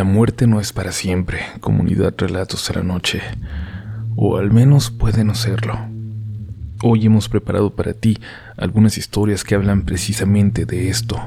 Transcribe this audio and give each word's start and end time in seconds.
La 0.00 0.04
muerte 0.04 0.46
no 0.46 0.60
es 0.60 0.72
para 0.72 0.92
siempre, 0.92 1.40
comunidad 1.60 2.14
Relatos 2.16 2.66
de 2.66 2.74
la 2.76 2.82
Noche, 2.82 3.20
o 4.16 4.38
al 4.38 4.50
menos 4.50 4.90
puede 4.90 5.24
no 5.24 5.34
serlo. 5.34 5.78
Hoy 6.82 7.04
hemos 7.04 7.28
preparado 7.28 7.76
para 7.76 7.92
ti 7.92 8.18
algunas 8.56 8.96
historias 8.96 9.44
que 9.44 9.54
hablan 9.54 9.82
precisamente 9.82 10.64
de 10.64 10.88
esto. 10.88 11.20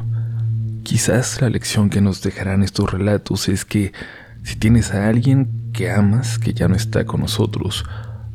Quizás 0.82 1.40
la 1.40 1.52
lección 1.52 1.92
que 1.92 2.02
nos 2.02 2.24
dejarán 2.24 2.64
estos 2.64 2.92
relatos 2.92 3.48
es 3.48 3.64
que 3.64 3.94
si 4.42 4.56
tienes 4.56 4.92
a 4.92 5.08
alguien 5.08 5.70
que 5.72 5.92
amas 5.92 6.40
que 6.40 6.56
ya 6.56 6.68
no 6.68 6.74
está 6.74 7.06
con 7.06 7.22
nosotros, 7.22 7.86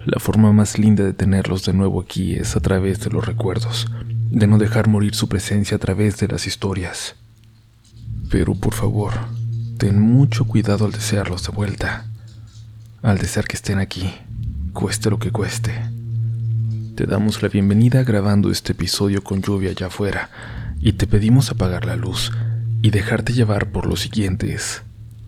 la 0.07 0.21
forma 0.21 0.53
más 0.53 0.79
linda 0.79 1.03
de 1.03 1.15
tenerlos 1.15 1.65
de 1.65 1.73
nuevo 1.73 2.01
aquí 2.01 2.37
es 2.37 2.55
a 2.55 2.61
través 2.61 3.01
de 3.01 3.11
los 3.11 3.27
recuerdos, 3.27 3.89
de 4.31 4.47
no 4.47 4.59
dejar 4.59 4.87
morir 4.87 5.17
su 5.17 5.29
presencia 5.29 5.79
a 5.79 5.81
través 5.81 6.17
de 6.19 6.29
las 6.29 6.47
historias. 6.47 7.17
Pero 8.31 8.55
por 8.55 8.75
favor, 8.75 9.15
ten 9.79 10.01
mucho 10.01 10.45
cuidado 10.45 10.87
al 10.87 10.93
desearlos 10.93 11.45
de 11.45 11.53
vuelta, 11.53 12.05
al 13.01 13.19
desear 13.19 13.47
que 13.47 13.55
estén 13.55 13.79
aquí, 13.79 14.13
cueste 14.73 15.09
lo 15.09 15.21
que 15.21 15.31
cueste. 15.31 15.73
Te 16.97 17.07
damos 17.07 17.43
la 17.43 17.49
bienvenida 17.49 18.03
grabando 18.03 18.51
este 18.51 18.73
episodio 18.73 19.23
con 19.23 19.41
lluvia 19.41 19.71
allá 19.71 19.87
afuera 19.87 20.31
y 20.81 20.95
te 20.95 21.07
pedimos 21.07 21.53
apagar 21.53 21.85
la 21.85 21.95
luz 21.95 22.33
y 22.83 22.91
dejarte 22.91 23.33
llevar 23.33 23.71
por 23.71 23.87
los 23.87 24.01
siguientes 24.01 24.83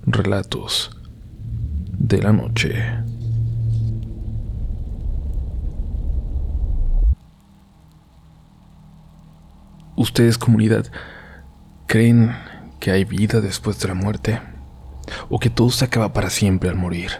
relatos 0.04 0.90
de 1.96 2.20
la 2.20 2.32
noche. 2.32 2.74
¿Ustedes 9.94 10.38
comunidad 10.38 10.90
creen 11.86 12.32
que 12.80 12.90
hay 12.90 13.04
vida 13.04 13.42
después 13.42 13.78
de 13.78 13.88
la 13.88 13.94
muerte? 13.94 14.40
¿O 15.28 15.38
que 15.38 15.50
todo 15.50 15.70
se 15.70 15.84
acaba 15.84 16.12
para 16.14 16.30
siempre 16.30 16.70
al 16.70 16.76
morir? 16.76 17.10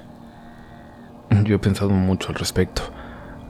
Yo 1.44 1.54
he 1.54 1.58
pensado 1.58 1.90
mucho 1.90 2.30
al 2.30 2.34
respecto. 2.34 2.82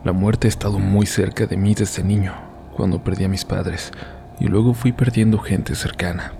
La 0.04 0.12
muerte 0.12 0.48
ha 0.48 0.50
estado 0.50 0.78
muy 0.78 1.06
cerca 1.06 1.46
de 1.46 1.56
mí 1.56 1.74
desde 1.74 2.02
niño, 2.02 2.34
cuando 2.76 3.04
perdí 3.04 3.24
a 3.24 3.28
mis 3.28 3.44
padres, 3.44 3.92
y 4.40 4.48
luego 4.48 4.74
fui 4.74 4.92
perdiendo 4.92 5.38
gente 5.38 5.74
cercana. 5.74 6.32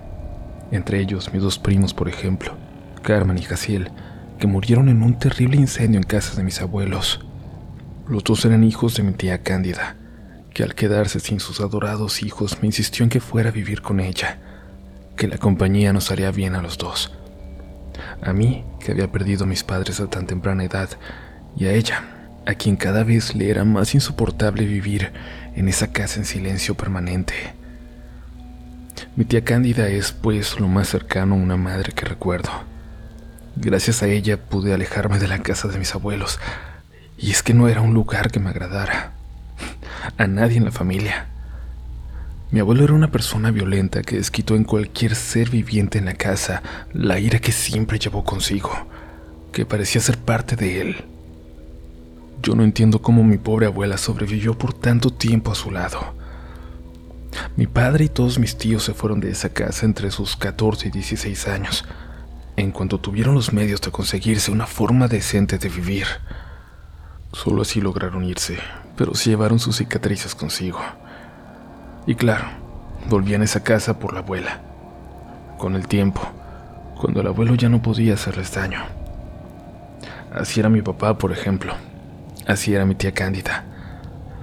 Entre 0.71 0.99
ellos 0.99 1.33
mis 1.33 1.41
dos 1.41 1.57
primos, 1.57 1.93
por 1.93 2.09
ejemplo, 2.09 2.57
Carmen 3.01 3.37
y 3.37 3.43
Jaciel, 3.43 3.91
que 4.39 4.47
murieron 4.47 4.89
en 4.89 5.01
un 5.03 5.17
terrible 5.17 5.55
incendio 5.55 5.99
en 5.99 6.03
casa 6.03 6.35
de 6.35 6.43
mis 6.43 6.61
abuelos. 6.61 7.21
Los 8.07 8.23
dos 8.23 8.43
eran 8.43 8.63
hijos 8.63 8.95
de 8.95 9.03
mi 9.03 9.13
tía 9.13 9.41
Cándida, 9.41 9.95
que 10.53 10.63
al 10.63 10.75
quedarse 10.75 11.19
sin 11.19 11.39
sus 11.39 11.61
adorados 11.61 12.23
hijos 12.23 12.57
me 12.61 12.67
insistió 12.67 13.03
en 13.03 13.09
que 13.09 13.21
fuera 13.21 13.49
a 13.49 13.53
vivir 13.53 13.81
con 13.81 13.99
ella, 13.99 14.39
que 15.21 15.27
la 15.27 15.37
compañía 15.37 15.93
nos 15.93 16.09
haría 16.09 16.31
bien 16.31 16.55
a 16.55 16.63
los 16.63 16.79
dos. 16.79 17.11
A 18.23 18.33
mí, 18.33 18.65
que 18.83 18.91
había 18.91 19.11
perdido 19.11 19.43
a 19.43 19.47
mis 19.47 19.63
padres 19.63 19.99
a 19.99 20.09
tan 20.09 20.25
temprana 20.25 20.63
edad, 20.63 20.89
y 21.55 21.65
a 21.65 21.73
ella, 21.73 22.01
a 22.47 22.55
quien 22.55 22.75
cada 22.75 23.03
vez 23.03 23.35
le 23.35 23.51
era 23.51 23.63
más 23.63 23.93
insoportable 23.93 24.65
vivir 24.65 25.11
en 25.55 25.67
esa 25.67 25.91
casa 25.91 26.19
en 26.19 26.25
silencio 26.25 26.73
permanente. 26.73 27.35
Mi 29.15 29.23
tía 29.23 29.43
Cándida 29.43 29.89
es 29.89 30.11
pues 30.11 30.59
lo 30.59 30.67
más 30.67 30.89
cercano 30.89 31.35
a 31.35 31.37
una 31.37 31.55
madre 31.55 31.91
que 31.91 32.07
recuerdo. 32.07 32.49
Gracias 33.55 34.01
a 34.01 34.07
ella 34.07 34.43
pude 34.43 34.73
alejarme 34.73 35.19
de 35.19 35.27
la 35.27 35.37
casa 35.37 35.67
de 35.67 35.77
mis 35.77 35.93
abuelos, 35.93 36.39
y 37.19 37.29
es 37.29 37.43
que 37.43 37.53
no 37.53 37.67
era 37.67 37.81
un 37.81 37.93
lugar 37.93 38.31
que 38.31 38.39
me 38.39 38.49
agradara. 38.49 39.13
A 40.17 40.25
nadie 40.25 40.57
en 40.57 40.65
la 40.65 40.71
familia. 40.71 41.27
Mi 42.51 42.59
abuelo 42.59 42.83
era 42.83 42.93
una 42.93 43.11
persona 43.11 43.49
violenta 43.49 44.01
que 44.01 44.17
desquitó 44.17 44.57
en 44.57 44.65
cualquier 44.65 45.15
ser 45.15 45.49
viviente 45.49 45.99
en 45.99 46.03
la 46.05 46.15
casa 46.15 46.61
la 46.91 47.17
ira 47.17 47.39
que 47.39 47.53
siempre 47.53 47.97
llevó 47.97 48.25
consigo, 48.25 48.71
que 49.53 49.65
parecía 49.65 50.01
ser 50.01 50.17
parte 50.17 50.57
de 50.57 50.81
él. 50.81 51.05
Yo 52.43 52.53
no 52.55 52.65
entiendo 52.65 53.01
cómo 53.01 53.23
mi 53.23 53.37
pobre 53.37 53.67
abuela 53.67 53.97
sobrevivió 53.97 54.57
por 54.57 54.73
tanto 54.73 55.11
tiempo 55.11 55.53
a 55.53 55.55
su 55.55 55.71
lado. 55.71 56.13
Mi 57.55 57.67
padre 57.67 58.05
y 58.05 58.09
todos 58.09 58.37
mis 58.37 58.57
tíos 58.57 58.83
se 58.83 58.93
fueron 58.93 59.21
de 59.21 59.31
esa 59.31 59.53
casa 59.53 59.85
entre 59.85 60.11
sus 60.11 60.35
14 60.35 60.89
y 60.89 60.91
16 60.91 61.47
años, 61.47 61.85
en 62.57 62.71
cuanto 62.71 62.99
tuvieron 62.99 63.33
los 63.33 63.53
medios 63.53 63.79
de 63.79 63.91
conseguirse 63.91 64.51
una 64.51 64.67
forma 64.67 65.07
decente 65.07 65.57
de 65.57 65.69
vivir. 65.69 66.05
Solo 67.31 67.61
así 67.61 67.79
lograron 67.79 68.25
irse, 68.25 68.57
pero 68.97 69.15
se 69.15 69.29
llevaron 69.29 69.57
sus 69.57 69.77
cicatrices 69.77 70.35
consigo. 70.35 70.81
Y 72.11 72.15
claro, 72.15 72.43
volvían 73.09 73.39
a 73.39 73.45
esa 73.45 73.63
casa 73.63 73.97
por 73.97 74.11
la 74.11 74.19
abuela. 74.19 74.59
Con 75.57 75.77
el 75.77 75.87
tiempo, 75.87 76.21
cuando 76.99 77.21
el 77.21 77.27
abuelo 77.27 77.55
ya 77.55 77.69
no 77.69 77.81
podía 77.81 78.15
hacerles 78.15 78.53
daño. 78.53 78.81
Así 80.29 80.59
era 80.59 80.67
mi 80.67 80.81
papá, 80.81 81.17
por 81.17 81.31
ejemplo. 81.31 81.73
Así 82.45 82.73
era 82.73 82.83
mi 82.83 82.95
tía 82.95 83.13
Cándida. 83.13 83.63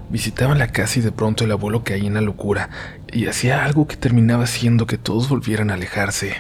Visitaban 0.09 0.59
la 0.59 0.69
casa 0.69 0.99
y 0.99 1.03
de 1.03 1.13
pronto 1.13 1.45
el 1.45 1.53
abuelo 1.53 1.85
caía 1.85 2.07
en 2.07 2.15
la 2.15 2.23
locura 2.23 2.71
y 3.13 3.27
hacía 3.27 3.63
algo 3.63 3.87
que 3.87 3.97
terminaba 3.97 4.45
haciendo 4.45 4.87
que 4.87 4.97
todos 4.97 5.29
volvieran 5.29 5.71
a 5.71 5.75
alejarse. 5.75 6.37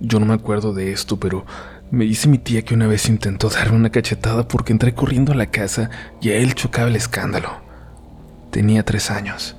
Yo 0.00 0.20
no 0.20 0.26
me 0.26 0.34
acuerdo 0.34 0.74
de 0.74 0.92
esto, 0.92 1.18
pero 1.18 1.46
me 1.90 2.04
dice 2.04 2.28
mi 2.28 2.36
tía 2.36 2.60
que 2.60 2.74
una 2.74 2.88
vez 2.88 3.08
intentó 3.08 3.48
darme 3.48 3.78
una 3.78 3.88
cachetada 3.88 4.46
porque 4.48 4.74
entré 4.74 4.94
corriendo 4.94 5.32
a 5.32 5.36
la 5.36 5.46
casa 5.46 5.88
y 6.20 6.28
a 6.28 6.36
él 6.36 6.54
chocaba 6.54 6.88
el 6.88 6.96
escándalo. 6.96 7.62
Tenía 8.50 8.84
tres 8.84 9.10
años. 9.10 9.56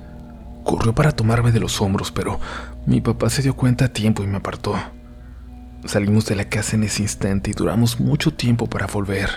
Corrió 0.66 0.92
para 0.92 1.12
tomarme 1.12 1.52
de 1.52 1.60
los 1.60 1.80
hombros, 1.80 2.10
pero 2.10 2.40
mi 2.86 3.00
papá 3.00 3.30
se 3.30 3.40
dio 3.40 3.54
cuenta 3.54 3.84
a 3.84 3.92
tiempo 3.92 4.24
y 4.24 4.26
me 4.26 4.38
apartó. 4.38 4.74
Salimos 5.84 6.26
de 6.26 6.34
la 6.34 6.48
casa 6.48 6.74
en 6.74 6.82
ese 6.82 7.02
instante 7.02 7.52
y 7.52 7.54
duramos 7.54 8.00
mucho 8.00 8.34
tiempo 8.34 8.66
para 8.66 8.88
volver. 8.88 9.30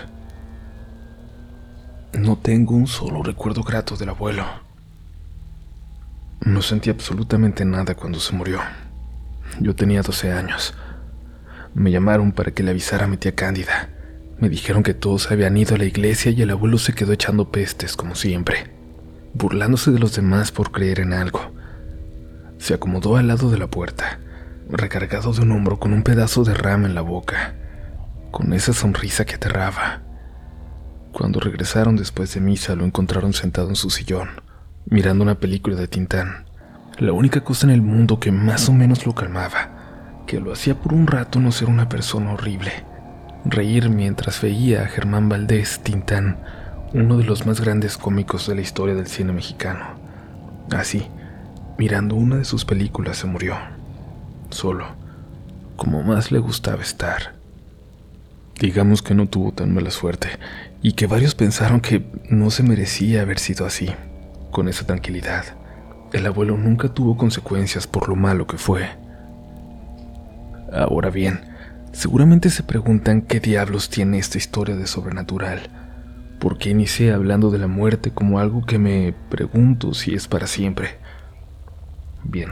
No 2.18 2.36
tengo 2.36 2.74
un 2.74 2.88
solo 2.88 3.22
recuerdo 3.22 3.62
grato 3.62 3.96
del 3.96 4.08
abuelo. 4.08 4.44
No 6.40 6.62
sentí 6.62 6.90
absolutamente 6.90 7.64
nada 7.64 7.94
cuando 7.94 8.18
se 8.18 8.34
murió. 8.34 8.58
Yo 9.60 9.76
tenía 9.76 10.02
12 10.02 10.32
años. 10.32 10.74
Me 11.74 11.92
llamaron 11.92 12.32
para 12.32 12.50
que 12.50 12.64
le 12.64 12.72
avisara 12.72 13.04
a 13.04 13.08
mi 13.08 13.18
tía 13.18 13.36
Cándida. 13.36 13.88
Me 14.40 14.48
dijeron 14.48 14.82
que 14.82 14.94
todos 14.94 15.30
habían 15.30 15.56
ido 15.56 15.76
a 15.76 15.78
la 15.78 15.84
iglesia 15.84 16.32
y 16.32 16.42
el 16.42 16.50
abuelo 16.50 16.76
se 16.76 16.92
quedó 16.92 17.12
echando 17.12 17.52
pestes, 17.52 17.96
como 17.96 18.16
siempre, 18.16 18.79
burlándose 19.34 19.90
de 19.90 19.98
los 19.98 20.14
demás 20.14 20.52
por 20.52 20.70
creer 20.70 21.00
en 21.00 21.12
algo. 21.12 21.52
Se 22.58 22.74
acomodó 22.74 23.16
al 23.16 23.28
lado 23.28 23.50
de 23.50 23.58
la 23.58 23.68
puerta, 23.68 24.18
recargado 24.68 25.32
de 25.32 25.42
un 25.42 25.52
hombro 25.52 25.78
con 25.78 25.92
un 25.92 26.02
pedazo 26.02 26.44
de 26.44 26.54
rama 26.54 26.86
en 26.86 26.94
la 26.94 27.00
boca, 27.00 27.54
con 28.30 28.52
esa 28.52 28.72
sonrisa 28.72 29.24
que 29.24 29.34
aterraba. 29.34 30.02
Cuando 31.12 31.40
regresaron 31.40 31.96
después 31.96 32.34
de 32.34 32.40
misa 32.40 32.76
lo 32.76 32.84
encontraron 32.84 33.32
sentado 33.32 33.68
en 33.68 33.76
su 33.76 33.90
sillón, 33.90 34.28
mirando 34.86 35.24
una 35.24 35.36
película 35.36 35.76
de 35.76 35.88
Tintán, 35.88 36.44
la 36.98 37.12
única 37.12 37.42
cosa 37.42 37.66
en 37.66 37.72
el 37.72 37.82
mundo 37.82 38.20
que 38.20 38.30
más 38.30 38.68
o 38.68 38.72
menos 38.72 39.06
lo 39.06 39.14
calmaba, 39.14 40.22
que 40.26 40.38
lo 40.38 40.52
hacía 40.52 40.74
por 40.74 40.92
un 40.92 41.06
rato 41.06 41.40
no 41.40 41.50
ser 41.50 41.68
una 41.68 41.88
persona 41.88 42.32
horrible, 42.32 42.72
reír 43.44 43.88
mientras 43.88 44.40
veía 44.40 44.82
a 44.82 44.86
Germán 44.86 45.28
Valdés 45.28 45.80
Tintán, 45.82 46.38
uno 46.92 47.18
de 47.18 47.24
los 47.24 47.46
más 47.46 47.60
grandes 47.60 47.96
cómicos 47.96 48.48
de 48.48 48.56
la 48.56 48.60
historia 48.62 48.94
del 48.94 49.06
cine 49.06 49.32
mexicano. 49.32 49.86
Así, 50.72 51.06
mirando 51.78 52.16
una 52.16 52.36
de 52.36 52.44
sus 52.44 52.64
películas 52.64 53.18
se 53.18 53.26
murió, 53.26 53.56
solo, 54.50 54.86
como 55.76 56.02
más 56.02 56.32
le 56.32 56.38
gustaba 56.38 56.82
estar. 56.82 57.34
Digamos 58.58 59.02
que 59.02 59.14
no 59.14 59.26
tuvo 59.26 59.52
tan 59.52 59.72
mala 59.72 59.90
suerte 59.90 60.28
y 60.82 60.92
que 60.92 61.06
varios 61.06 61.34
pensaron 61.34 61.80
que 61.80 62.04
no 62.28 62.50
se 62.50 62.62
merecía 62.62 63.22
haber 63.22 63.38
sido 63.38 63.66
así, 63.66 63.90
con 64.50 64.68
esa 64.68 64.86
tranquilidad. 64.86 65.44
El 66.12 66.26
abuelo 66.26 66.56
nunca 66.56 66.88
tuvo 66.88 67.16
consecuencias 67.16 67.86
por 67.86 68.08
lo 68.08 68.16
malo 68.16 68.46
que 68.46 68.58
fue. 68.58 68.88
Ahora 70.72 71.10
bien, 71.10 71.40
seguramente 71.92 72.50
se 72.50 72.64
preguntan 72.64 73.22
qué 73.22 73.38
diablos 73.38 73.90
tiene 73.90 74.18
esta 74.18 74.38
historia 74.38 74.76
de 74.76 74.86
sobrenatural. 74.86 75.79
¿Por 76.40 76.56
qué 76.56 76.70
inicié 76.70 77.12
hablando 77.12 77.50
de 77.50 77.58
la 77.58 77.66
muerte 77.66 78.12
como 78.12 78.38
algo 78.38 78.64
que 78.64 78.78
me 78.78 79.12
pregunto 79.28 79.92
si 79.92 80.14
es 80.14 80.26
para 80.26 80.46
siempre? 80.46 80.96
Bien, 82.24 82.48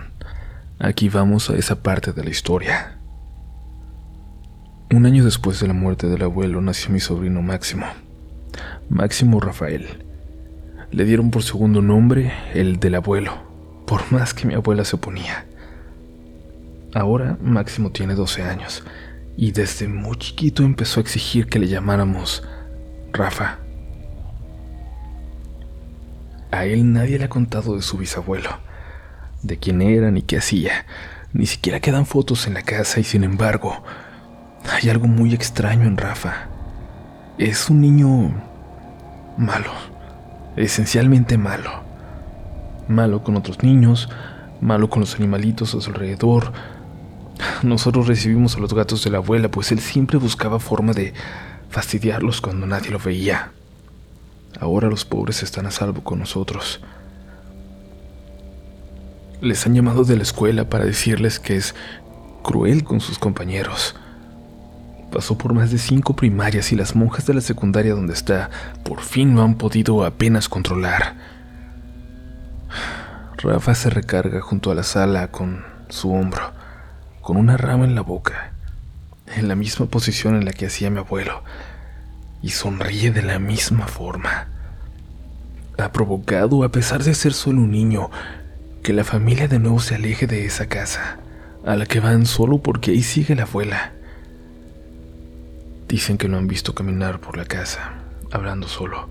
aquí 0.78 1.08
vamos 1.08 1.48
a 1.48 1.56
esa 1.56 1.82
parte 1.82 2.12
de 2.12 2.22
la 2.22 2.28
historia. 2.28 2.98
Un 4.94 5.06
año 5.06 5.24
después 5.24 5.58
de 5.60 5.68
la 5.68 5.72
muerte 5.72 6.06
del 6.06 6.22
abuelo 6.22 6.60
nació 6.60 6.90
mi 6.90 7.00
sobrino 7.00 7.40
Máximo. 7.40 7.86
Máximo 8.90 9.40
Rafael. 9.40 10.04
Le 10.90 11.06
dieron 11.06 11.30
por 11.30 11.42
segundo 11.42 11.80
nombre 11.80 12.30
el 12.52 12.80
del 12.80 12.94
abuelo, 12.94 13.32
por 13.86 14.12
más 14.12 14.34
que 14.34 14.46
mi 14.46 14.52
abuela 14.52 14.84
se 14.84 14.96
oponía. 14.96 15.46
Ahora 16.94 17.38
Máximo 17.40 17.90
tiene 17.90 18.14
12 18.14 18.42
años 18.42 18.84
y 19.34 19.52
desde 19.52 19.88
muy 19.88 20.18
chiquito 20.18 20.62
empezó 20.62 21.00
a 21.00 21.04
exigir 21.04 21.46
que 21.46 21.58
le 21.58 21.68
llamáramos 21.68 22.42
Rafa. 23.14 23.60
A 26.50 26.64
él 26.64 26.92
nadie 26.92 27.18
le 27.18 27.26
ha 27.26 27.28
contado 27.28 27.76
de 27.76 27.82
su 27.82 27.98
bisabuelo, 27.98 28.50
de 29.42 29.58
quién 29.58 29.82
era 29.82 30.10
ni 30.10 30.22
qué 30.22 30.38
hacía, 30.38 30.86
ni 31.32 31.46
siquiera 31.46 31.80
quedan 31.80 32.06
fotos 32.06 32.46
en 32.46 32.54
la 32.54 32.62
casa 32.62 33.00
y 33.00 33.04
sin 33.04 33.24
embargo, 33.24 33.82
Hay 34.70 34.90
algo 34.90 35.06
muy 35.06 35.32
extraño 35.34 35.86
en 35.86 35.96
Rafa. 35.96 36.48
Es 37.38 37.70
un 37.70 37.80
niño 37.80 38.34
malo, 39.38 39.70
esencialmente 40.56 41.38
malo. 41.38 41.70
Malo 42.88 43.22
con 43.22 43.36
otros 43.36 43.62
niños, 43.62 44.08
malo 44.60 44.90
con 44.90 45.00
los 45.00 45.14
animalitos 45.14 45.74
a 45.74 45.80
su 45.80 45.90
alrededor. 45.90 46.52
Nosotros 47.62 48.08
recibimos 48.08 48.56
a 48.56 48.60
los 48.60 48.74
gatos 48.74 49.04
de 49.04 49.10
la 49.10 49.18
abuela, 49.18 49.48
pues 49.50 49.72
él 49.72 49.80
siempre 49.80 50.18
buscaba 50.18 50.58
forma 50.58 50.92
de 50.92 51.14
fastidiarlos 51.70 52.40
cuando 52.40 52.66
nadie 52.66 52.90
lo 52.90 52.98
veía. 52.98 53.52
Ahora 54.60 54.88
los 54.88 55.04
pobres 55.04 55.42
están 55.42 55.66
a 55.66 55.70
salvo 55.70 56.02
con 56.02 56.18
nosotros. 56.18 56.80
Les 59.40 59.64
han 59.66 59.74
llamado 59.74 60.04
de 60.04 60.16
la 60.16 60.22
escuela 60.22 60.68
para 60.68 60.84
decirles 60.84 61.38
que 61.38 61.56
es 61.56 61.74
cruel 62.42 62.82
con 62.82 63.00
sus 63.00 63.18
compañeros. 63.18 63.94
Pasó 65.12 65.38
por 65.38 65.54
más 65.54 65.70
de 65.70 65.78
cinco 65.78 66.14
primarias 66.14 66.72
y 66.72 66.76
las 66.76 66.96
monjas 66.96 67.24
de 67.26 67.34
la 67.34 67.40
secundaria 67.40 67.94
donde 67.94 68.12
está 68.12 68.50
por 68.84 69.00
fin 69.00 69.34
no 69.34 69.42
han 69.42 69.54
podido 69.54 70.04
apenas 70.04 70.48
controlar. 70.48 71.14
Rafa 73.38 73.74
se 73.74 73.90
recarga 73.90 74.40
junto 74.40 74.70
a 74.70 74.74
la 74.74 74.82
sala 74.82 75.28
con 75.28 75.64
su 75.88 76.12
hombro, 76.12 76.52
con 77.22 77.36
una 77.36 77.56
rama 77.56 77.84
en 77.84 77.94
la 77.94 78.02
boca, 78.02 78.52
en 79.36 79.46
la 79.46 79.54
misma 79.54 79.86
posición 79.86 80.34
en 80.34 80.44
la 80.44 80.52
que 80.52 80.66
hacía 80.66 80.90
mi 80.90 80.98
abuelo, 80.98 81.42
y 82.42 82.50
sonríe 82.50 83.10
de 83.10 83.22
la 83.22 83.38
misma 83.38 83.86
forma. 83.86 84.48
Ha 85.78 85.92
provocado, 85.92 86.64
a 86.64 86.70
pesar 86.70 87.02
de 87.04 87.14
ser 87.14 87.32
solo 87.32 87.60
un 87.60 87.70
niño, 87.70 88.10
que 88.82 88.92
la 88.92 89.04
familia 89.04 89.48
de 89.48 89.58
nuevo 89.58 89.80
se 89.80 89.94
aleje 89.94 90.26
de 90.26 90.44
esa 90.44 90.66
casa, 90.66 91.18
a 91.64 91.76
la 91.76 91.86
que 91.86 92.00
van 92.00 92.26
solo 92.26 92.58
porque 92.58 92.92
ahí 92.92 93.02
sigue 93.02 93.34
la 93.34 93.42
abuela. 93.42 93.92
Dicen 95.88 96.18
que 96.18 96.28
lo 96.28 96.36
han 96.36 96.48
visto 96.48 96.74
caminar 96.74 97.20
por 97.20 97.36
la 97.36 97.44
casa, 97.44 97.94
hablando 98.30 98.68
solo, 98.68 99.08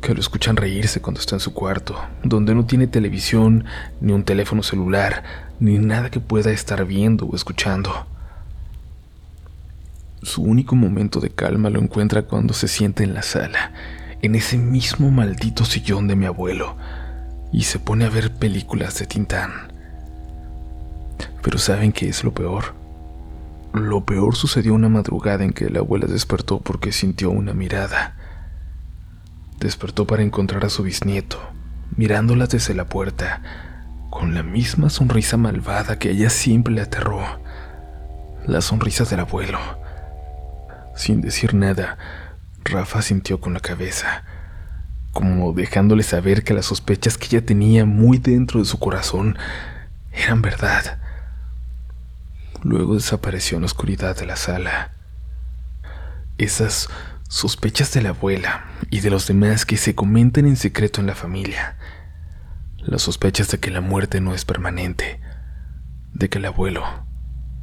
que 0.00 0.14
lo 0.14 0.20
escuchan 0.20 0.56
reírse 0.56 1.00
cuando 1.00 1.20
está 1.20 1.36
en 1.36 1.40
su 1.40 1.54
cuarto, 1.54 1.98
donde 2.22 2.54
no 2.54 2.66
tiene 2.66 2.86
televisión, 2.86 3.64
ni 4.00 4.12
un 4.12 4.24
teléfono 4.24 4.62
celular, 4.62 5.22
ni 5.60 5.78
nada 5.78 6.10
que 6.10 6.20
pueda 6.20 6.50
estar 6.50 6.84
viendo 6.84 7.26
o 7.26 7.36
escuchando. 7.36 8.06
Su 10.24 10.40
único 10.40 10.74
momento 10.74 11.20
de 11.20 11.28
calma 11.28 11.68
lo 11.68 11.80
encuentra 11.80 12.22
cuando 12.22 12.54
se 12.54 12.66
siente 12.66 13.04
en 13.04 13.12
la 13.12 13.20
sala, 13.20 13.72
en 14.22 14.34
ese 14.34 14.56
mismo 14.56 15.10
maldito 15.10 15.66
sillón 15.66 16.08
de 16.08 16.16
mi 16.16 16.24
abuelo, 16.24 16.78
y 17.52 17.64
se 17.64 17.78
pone 17.78 18.06
a 18.06 18.08
ver 18.08 18.32
películas 18.32 18.98
de 18.98 19.06
Tintán. 19.06 19.50
Pero 21.42 21.58
¿saben 21.58 21.92
qué 21.92 22.08
es 22.08 22.24
lo 22.24 22.32
peor? 22.32 22.74
Lo 23.74 24.06
peor 24.06 24.34
sucedió 24.34 24.72
una 24.72 24.88
madrugada 24.88 25.44
en 25.44 25.52
que 25.52 25.68
la 25.68 25.80
abuela 25.80 26.06
despertó 26.06 26.58
porque 26.58 26.90
sintió 26.90 27.30
una 27.30 27.52
mirada. 27.52 28.16
Despertó 29.60 30.06
para 30.06 30.22
encontrar 30.22 30.64
a 30.64 30.70
su 30.70 30.84
bisnieto, 30.84 31.38
mirándola 31.98 32.46
desde 32.46 32.72
la 32.72 32.86
puerta, 32.86 33.42
con 34.08 34.32
la 34.32 34.42
misma 34.42 34.88
sonrisa 34.88 35.36
malvada 35.36 35.98
que 35.98 36.12
ella 36.12 36.30
siempre 36.30 36.72
le 36.72 36.80
aterró. 36.80 37.20
La 38.46 38.62
sonrisa 38.62 39.04
del 39.04 39.20
abuelo. 39.20 39.83
Sin 40.94 41.20
decir 41.20 41.54
nada, 41.54 41.98
Rafa 42.64 43.02
sintió 43.02 43.40
con 43.40 43.54
la 43.54 43.60
cabeza 43.60 44.24
como 45.14 45.52
dejándole 45.52 46.02
saber 46.02 46.42
que 46.42 46.52
las 46.52 46.66
sospechas 46.66 47.16
que 47.16 47.26
ella 47.26 47.46
tenía 47.46 47.86
muy 47.86 48.18
dentro 48.18 48.58
de 48.58 48.66
su 48.66 48.78
corazón 48.78 49.38
eran 50.12 50.42
verdad. 50.42 50.98
Luego 52.62 52.94
desapareció 52.94 53.56
en 53.56 53.62
la 53.62 53.66
oscuridad 53.66 54.16
de 54.16 54.26
la 54.26 54.36
sala. 54.36 54.92
Esas 56.36 56.88
sospechas 57.28 57.92
de 57.94 58.02
la 58.02 58.08
abuela 58.10 58.64
y 58.90 59.00
de 59.00 59.10
los 59.10 59.28
demás 59.28 59.64
que 59.64 59.76
se 59.76 59.94
comentan 59.94 60.46
en 60.46 60.56
secreto 60.56 61.00
en 61.00 61.06
la 61.06 61.14
familia. 61.14 61.76
Las 62.78 63.02
sospechas 63.02 63.48
de 63.50 63.58
que 63.58 63.70
la 63.70 63.80
muerte 63.80 64.20
no 64.20 64.34
es 64.34 64.44
permanente, 64.44 65.20
de 66.12 66.28
que 66.28 66.38
el 66.38 66.44
abuelo 66.46 66.82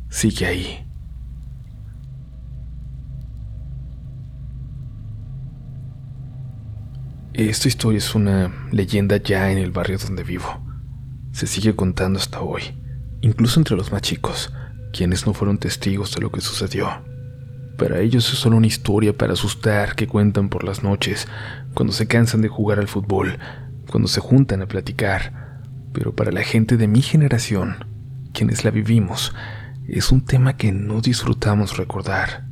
sigue 0.09 0.47
ahí. 0.47 0.90
Esta 7.33 7.69
historia 7.69 7.99
es 7.99 8.13
una 8.13 8.51
leyenda 8.73 9.15
ya 9.15 9.53
en 9.53 9.57
el 9.57 9.71
barrio 9.71 9.97
donde 9.97 10.21
vivo. 10.21 10.61
Se 11.31 11.47
sigue 11.47 11.73
contando 11.77 12.19
hasta 12.19 12.41
hoy, 12.41 12.61
incluso 13.21 13.57
entre 13.57 13.77
los 13.77 13.89
más 13.89 14.01
chicos, 14.01 14.51
quienes 14.91 15.25
no 15.25 15.33
fueron 15.33 15.57
testigos 15.57 16.13
de 16.13 16.19
lo 16.19 16.29
que 16.29 16.41
sucedió. 16.41 16.89
Para 17.77 18.01
ellos 18.01 18.29
es 18.33 18.37
solo 18.37 18.57
una 18.57 18.67
historia 18.67 19.17
para 19.17 19.31
asustar 19.31 19.95
que 19.95 20.07
cuentan 20.07 20.49
por 20.49 20.65
las 20.65 20.83
noches, 20.83 21.25
cuando 21.73 21.93
se 21.93 22.05
cansan 22.05 22.41
de 22.41 22.49
jugar 22.49 22.79
al 22.79 22.89
fútbol, 22.89 23.39
cuando 23.89 24.09
se 24.09 24.19
juntan 24.19 24.61
a 24.61 24.67
platicar. 24.67 25.61
Pero 25.93 26.13
para 26.13 26.33
la 26.33 26.43
gente 26.43 26.75
de 26.75 26.89
mi 26.89 27.01
generación, 27.01 27.85
quienes 28.33 28.65
la 28.65 28.71
vivimos, 28.71 29.33
es 29.87 30.11
un 30.11 30.25
tema 30.25 30.57
que 30.57 30.73
no 30.73 30.99
disfrutamos 30.99 31.77
recordar. 31.77 32.45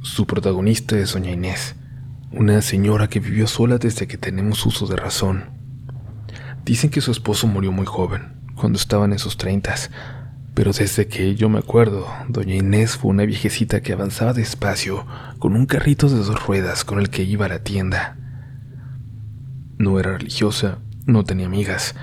Su 0.00 0.26
protagonista 0.26 0.98
es 0.98 1.12
Doña 1.12 1.30
Inés 1.30 1.76
una 2.32 2.60
señora 2.60 3.08
que 3.08 3.20
vivió 3.20 3.46
sola 3.46 3.78
desde 3.78 4.06
que 4.06 4.18
tenemos 4.18 4.66
uso 4.66 4.86
de 4.86 4.96
razón. 4.96 5.44
Dicen 6.64 6.90
que 6.90 7.00
su 7.00 7.12
esposo 7.12 7.46
murió 7.46 7.70
muy 7.70 7.86
joven, 7.86 8.34
cuando 8.56 8.78
estaban 8.78 9.12
en 9.12 9.18
sus 9.18 9.36
treintas, 9.36 9.90
pero 10.54 10.72
desde 10.72 11.06
que 11.06 11.36
yo 11.36 11.48
me 11.48 11.58
acuerdo, 11.58 12.06
doña 12.28 12.56
Inés 12.56 12.96
fue 12.96 13.10
una 13.10 13.24
viejecita 13.24 13.80
que 13.80 13.92
avanzaba 13.92 14.32
despacio 14.32 15.06
con 15.38 15.54
un 15.54 15.66
carrito 15.66 16.08
de 16.08 16.16
dos 16.16 16.46
ruedas 16.46 16.84
con 16.84 16.98
el 16.98 17.10
que 17.10 17.22
iba 17.22 17.46
a 17.46 17.50
la 17.50 17.60
tienda. 17.60 18.16
No 19.78 20.00
era 20.00 20.16
religiosa, 20.16 20.78
no 21.04 21.24
tenía 21.24 21.46
amigas, 21.46 21.94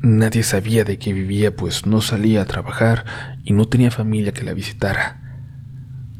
nadie 0.00 0.42
sabía 0.42 0.84
de 0.84 0.98
qué 0.98 1.12
vivía 1.12 1.54
pues 1.54 1.86
no 1.86 2.00
salía 2.00 2.42
a 2.42 2.46
trabajar 2.46 3.04
y 3.44 3.52
no 3.52 3.68
tenía 3.68 3.90
familia 3.90 4.32
que 4.32 4.42
la 4.44 4.54
visitara. 4.54 5.20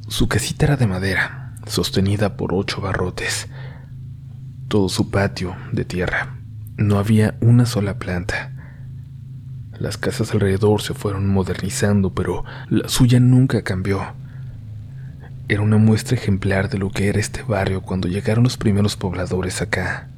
Su 0.07 0.29
casita 0.29 0.67
era 0.67 0.77
de 0.77 0.87
madera, 0.87 1.44
sostenida 1.67 2.37
por 2.37 2.55
ocho 2.55 2.81
barrotes. 2.81 3.49
Todo 4.69 4.89
su 4.89 5.11
patio 5.11 5.57
de 5.73 5.85
tierra. 5.85 6.37
No 6.77 6.99
había 6.99 7.37
una 7.41 7.67
sola 7.67 7.99
planta. 7.99 8.53
Las 9.79 9.97
casas 9.97 10.33
alrededor 10.33 10.83
se 10.83 10.95
fueron 10.95 11.29
modernizando, 11.29 12.15
pero 12.15 12.45
la 12.69 12.89
suya 12.89 13.21
nunca 13.21 13.63
cambió. 13.63 14.15
Era 15.49 15.61
una 15.61 15.77
muestra 15.77 16.17
ejemplar 16.17 16.71
de 16.71 16.79
lo 16.79 16.91
que 16.91 17.09
era 17.09 17.21
este 17.21 17.43
barrio 17.43 17.83
cuando 17.83 18.09
llegaron 18.09 18.45
los 18.45 18.57
primeros 18.57 18.97
pobladores 18.97 19.61
acá. 19.61 20.09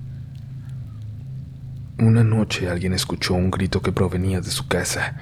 Una 1.98 2.22
noche 2.22 2.68
alguien 2.68 2.92
escuchó 2.92 3.34
un 3.34 3.50
grito 3.50 3.80
que 3.80 3.90
provenía 3.90 4.40
de 4.40 4.50
su 4.50 4.68
casa, 4.68 5.16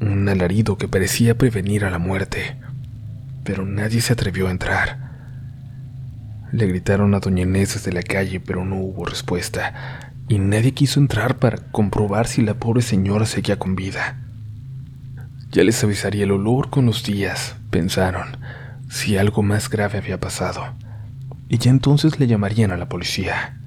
un 0.00 0.28
alarido 0.28 0.78
que 0.78 0.88
parecía 0.88 1.36
prevenir 1.36 1.84
a 1.84 1.90
la 1.90 1.98
muerte, 1.98 2.56
pero 3.44 3.66
nadie 3.66 4.00
se 4.00 4.14
atrevió 4.14 4.48
a 4.48 4.50
entrar. 4.50 5.03
Le 6.54 6.68
gritaron 6.68 7.16
a 7.16 7.18
doña 7.18 7.42
Inés 7.42 7.74
desde 7.74 7.92
la 7.92 8.04
calle, 8.04 8.38
pero 8.38 8.64
no 8.64 8.76
hubo 8.76 9.04
respuesta, 9.04 10.12
y 10.28 10.38
nadie 10.38 10.70
quiso 10.70 11.00
entrar 11.00 11.38
para 11.38 11.56
comprobar 11.72 12.28
si 12.28 12.42
la 12.42 12.54
pobre 12.54 12.80
señora 12.80 13.26
seguía 13.26 13.58
con 13.58 13.74
vida. 13.74 14.20
Ya 15.50 15.64
les 15.64 15.82
avisaría 15.82 16.22
el 16.22 16.30
olor 16.30 16.70
con 16.70 16.86
los 16.86 17.02
días, 17.02 17.56
pensaron, 17.70 18.36
si 18.88 19.16
algo 19.16 19.42
más 19.42 19.68
grave 19.68 19.98
había 19.98 20.20
pasado, 20.20 20.62
y 21.48 21.58
ya 21.58 21.72
entonces 21.72 22.20
le 22.20 22.28
llamarían 22.28 22.70
a 22.70 22.76
la 22.76 22.88
policía. 22.88 23.58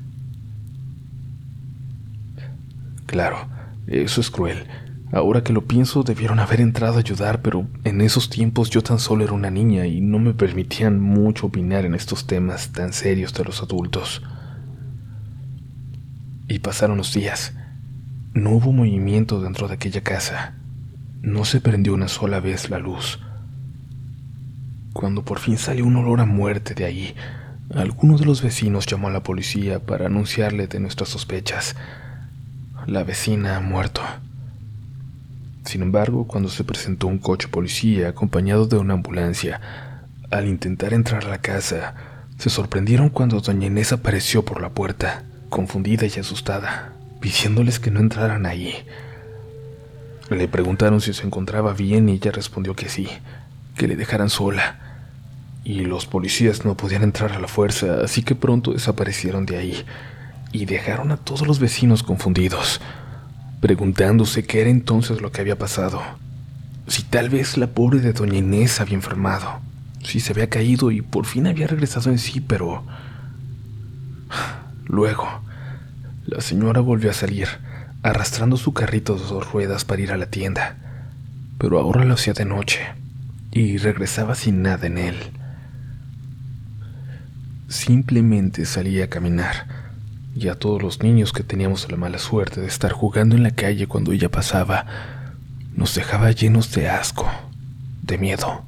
Claro, 3.05 3.49
eso 3.87 4.21
es 4.21 4.31
cruel, 4.31 4.65
Ahora 5.11 5.41
que 5.41 5.53
lo 5.53 5.65
pienso, 5.65 6.03
debieron 6.03 6.39
haber 6.39 6.59
entrado 6.59 6.97
a 6.97 6.99
ayudar, 6.99 7.41
pero 7.41 7.65
en 7.85 8.01
esos 8.01 8.29
tiempos 8.29 8.69
yo 8.69 8.83
tan 8.83 8.99
solo 8.99 9.23
era 9.23 9.33
una 9.33 9.49
niña 9.49 9.85
y 9.85 10.01
no 10.01 10.19
me 10.19 10.33
permitían 10.33 10.99
mucho 10.99 11.47
opinar 11.47 11.85
en 11.85 11.95
estos 11.95 12.27
temas 12.27 12.73
tan 12.73 12.91
serios 12.91 13.33
de 13.33 13.45
los 13.45 13.61
adultos. 13.61 14.21
Y 16.49 16.59
pasaron 16.59 16.97
los 16.97 17.13
días. 17.13 17.53
No 18.33 18.51
hubo 18.51 18.73
movimiento 18.73 19.41
dentro 19.41 19.67
de 19.67 19.75
aquella 19.75 20.01
casa. 20.01 20.55
No 21.21 21.45
se 21.45 21.61
prendió 21.61 21.93
una 21.93 22.09
sola 22.09 22.41
vez 22.41 22.69
la 22.69 22.77
luz. 22.77 23.19
Cuando 24.91 25.23
por 25.23 25.39
fin 25.39 25.57
salió 25.57 25.85
un 25.85 25.95
olor 25.95 26.19
a 26.19 26.25
muerte 26.25 26.73
de 26.73 26.83
ahí, 26.85 27.15
alguno 27.73 28.17
de 28.17 28.25
los 28.25 28.41
vecinos 28.41 28.85
llamó 28.85 29.07
a 29.07 29.11
la 29.11 29.23
policía 29.23 29.79
para 29.79 30.07
anunciarle 30.07 30.67
de 30.67 30.79
nuestras 30.79 31.09
sospechas. 31.09 31.75
La 32.87 33.03
vecina 33.03 33.57
ha 33.57 33.61
muerto. 33.61 34.01
Sin 35.67 35.81
embargo, 35.81 36.27
cuando 36.27 36.47
se 36.47 36.63
presentó 36.63 37.07
un 37.07 37.17
coche 37.17 37.49
policía 37.49 38.07
acompañado 38.07 38.67
de 38.67 38.77
una 38.77 38.93
ambulancia, 38.93 39.59
al 40.31 40.47
intentar 40.47 40.93
entrar 40.93 41.25
a 41.25 41.29
la 41.29 41.41
casa, 41.41 41.93
se 42.37 42.49
sorprendieron 42.49 43.09
cuando 43.09 43.41
doña 43.41 43.67
Inés 43.67 43.91
apareció 43.91 44.45
por 44.45 44.61
la 44.61 44.69
puerta, 44.69 45.23
confundida 45.49 46.05
y 46.05 46.19
asustada, 46.21 46.93
pidiéndoles 47.19 47.81
que 47.81 47.91
no 47.91 47.99
entraran 47.99 48.45
ahí. 48.45 48.75
Le 50.29 50.47
preguntaron 50.47 51.01
si 51.01 51.11
se 51.13 51.25
encontraba 51.25 51.73
bien 51.73 52.07
y 52.07 52.13
ella 52.13 52.31
respondió 52.31 52.73
que 52.73 52.87
sí, 52.87 53.09
que 53.75 53.89
le 53.89 53.97
dejaran 53.97 54.29
sola. 54.29 54.79
y 55.65 55.81
los 55.81 56.05
policías 56.05 56.63
no 56.63 56.77
podían 56.77 57.03
entrar 57.03 57.33
a 57.33 57.39
la 57.39 57.49
fuerza, 57.49 57.99
así 58.01 58.23
que 58.23 58.35
pronto 58.35 58.71
desaparecieron 58.71 59.45
de 59.45 59.57
ahí 59.57 59.85
y 60.53 60.63
dejaron 60.63 61.11
a 61.11 61.17
todos 61.17 61.45
los 61.45 61.59
vecinos 61.59 62.03
confundidos, 62.03 62.79
preguntándose 63.61 64.43
qué 64.43 64.61
era 64.61 64.69
entonces 64.69 65.21
lo 65.21 65.31
que 65.31 65.41
había 65.41 65.57
pasado. 65.57 66.01
Si 66.87 67.03
tal 67.03 67.29
vez 67.29 67.57
la 67.57 67.67
pobre 67.67 67.99
de 67.99 68.13
doña 68.13 68.37
Inés 68.37 68.79
había 68.79 68.95
enfermado, 68.95 69.59
si 70.03 70.19
se 70.19 70.31
había 70.31 70.49
caído 70.49 70.91
y 70.91 71.01
por 71.01 71.25
fin 71.25 71.47
había 71.47 71.67
regresado 71.67 72.11
en 72.11 72.19
sí, 72.19 72.41
pero... 72.41 72.83
Luego, 74.85 75.27
la 76.25 76.41
señora 76.41 76.79
volvió 76.81 77.09
a 77.09 77.13
salir, 77.13 77.47
arrastrando 78.03 78.57
su 78.57 78.73
carrito 78.73 79.15
de 79.15 79.23
dos 79.23 79.51
ruedas 79.51 79.83
para 79.83 80.01
ir 80.01 80.11
a 80.11 80.17
la 80.17 80.27
tienda, 80.27 80.77
pero 81.57 81.79
ahora 81.79 82.05
lo 82.05 82.13
hacía 82.13 82.33
de 82.33 82.45
noche 82.45 82.79
y 83.51 83.77
regresaba 83.77 84.35
sin 84.35 84.61
nada 84.61 84.87
en 84.87 84.97
él. 84.97 85.15
Simplemente 87.67 88.65
salía 88.65 89.05
a 89.05 89.09
caminar, 89.09 89.86
y 90.39 90.49
a 90.49 90.55
todos 90.55 90.81
los 90.81 91.01
niños 91.01 91.33
que 91.33 91.43
teníamos 91.43 91.89
la 91.89 91.97
mala 91.97 92.19
suerte 92.19 92.61
de 92.61 92.67
estar 92.67 92.91
jugando 92.91 93.35
en 93.35 93.43
la 93.43 93.51
calle 93.51 93.87
cuando 93.87 94.11
ella 94.11 94.29
pasaba, 94.29 94.85
nos 95.75 95.95
dejaba 95.95 96.31
llenos 96.31 96.71
de 96.73 96.89
asco, 96.89 97.27
de 98.03 98.17
miedo. 98.17 98.63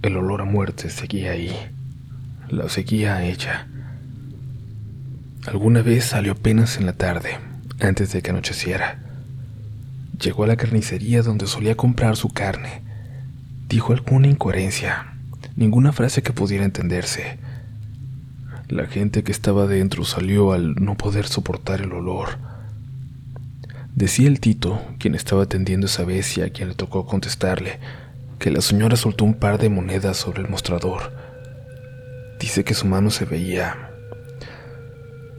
El 0.00 0.16
olor 0.16 0.40
a 0.40 0.44
muerte 0.44 0.88
seguía 0.88 1.32
ahí, 1.32 1.54
la 2.48 2.68
seguía 2.70 3.16
a 3.16 3.24
ella. 3.24 3.68
Alguna 5.46 5.82
vez 5.82 6.06
salió 6.06 6.32
apenas 6.32 6.78
en 6.78 6.86
la 6.86 6.94
tarde, 6.94 7.38
antes 7.80 8.12
de 8.12 8.22
que 8.22 8.30
anocheciera. 8.30 9.00
Llegó 10.18 10.44
a 10.44 10.46
la 10.46 10.56
carnicería 10.56 11.22
donde 11.22 11.46
solía 11.46 11.76
comprar 11.76 12.16
su 12.16 12.30
carne. 12.30 12.82
Dijo 13.68 13.92
alguna 13.92 14.28
incoherencia, 14.28 15.14
ninguna 15.56 15.92
frase 15.92 16.22
que 16.22 16.32
pudiera 16.32 16.64
entenderse. 16.64 17.38
La 18.68 18.86
gente 18.86 19.24
que 19.24 19.32
estaba 19.32 19.66
dentro 19.66 20.04
salió 20.04 20.52
al 20.52 20.74
no 20.74 20.94
poder 20.94 21.26
soportar 21.26 21.80
el 21.80 21.90
olor. 21.94 22.36
Decía 23.94 24.28
el 24.28 24.40
Tito, 24.40 24.82
quien 24.98 25.14
estaba 25.14 25.44
atendiendo 25.44 25.86
esa 25.86 26.04
vez 26.04 26.36
y 26.36 26.42
a 26.42 26.50
quien 26.50 26.68
le 26.68 26.74
tocó 26.74 27.06
contestarle, 27.06 27.78
que 28.38 28.50
la 28.50 28.60
señora 28.60 28.96
soltó 28.96 29.24
un 29.24 29.32
par 29.32 29.58
de 29.58 29.70
monedas 29.70 30.18
sobre 30.18 30.42
el 30.42 30.50
mostrador. 30.50 31.12
Dice 32.38 32.62
que 32.62 32.74
su 32.74 32.86
mano 32.86 33.10
se 33.10 33.24
veía 33.24 33.90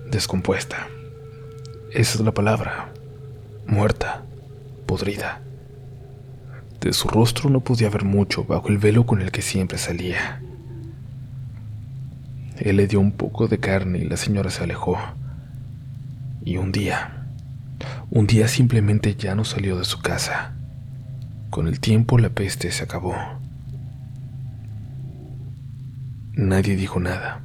descompuesta. 0.09 0.87
Esa 1.91 2.17
es 2.17 2.21
la 2.21 2.33
palabra. 2.33 2.91
Muerta, 3.67 4.23
podrida. 4.87 5.43
De 6.81 6.93
su 6.93 7.07
rostro 7.07 7.51
no 7.51 7.59
podía 7.59 7.91
ver 7.91 8.05
mucho 8.05 8.43
bajo 8.43 8.69
el 8.69 8.79
velo 8.79 9.05
con 9.05 9.21
el 9.21 9.31
que 9.31 9.43
siempre 9.43 9.77
salía. 9.77 10.41
Él 12.59 12.75
le 12.75 12.87
dio 12.87 12.99
un 12.99 13.13
poco 13.13 13.47
de 13.47 13.59
carne 13.59 13.99
y 13.99 14.05
la 14.05 14.17
señora 14.17 14.49
se 14.49 14.63
alejó. 14.63 14.97
Y 16.43 16.57
un 16.57 16.73
día, 16.73 17.25
un 18.09 18.27
día 18.27 18.49
simplemente 18.49 19.15
ya 19.15 19.33
no 19.33 19.45
salió 19.45 19.77
de 19.77 19.85
su 19.85 20.01
casa. 20.01 20.55
Con 21.49 21.67
el 21.67 21.79
tiempo 21.79 22.17
la 22.17 22.29
peste 22.29 22.71
se 22.71 22.83
acabó. 22.83 23.15
Nadie 26.33 26.75
dijo 26.75 26.99
nada. 26.99 27.41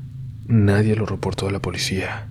Nadie 0.46 0.96
lo 0.96 1.06
reportó 1.06 1.48
a 1.48 1.52
la 1.52 1.60
policía. 1.60 2.28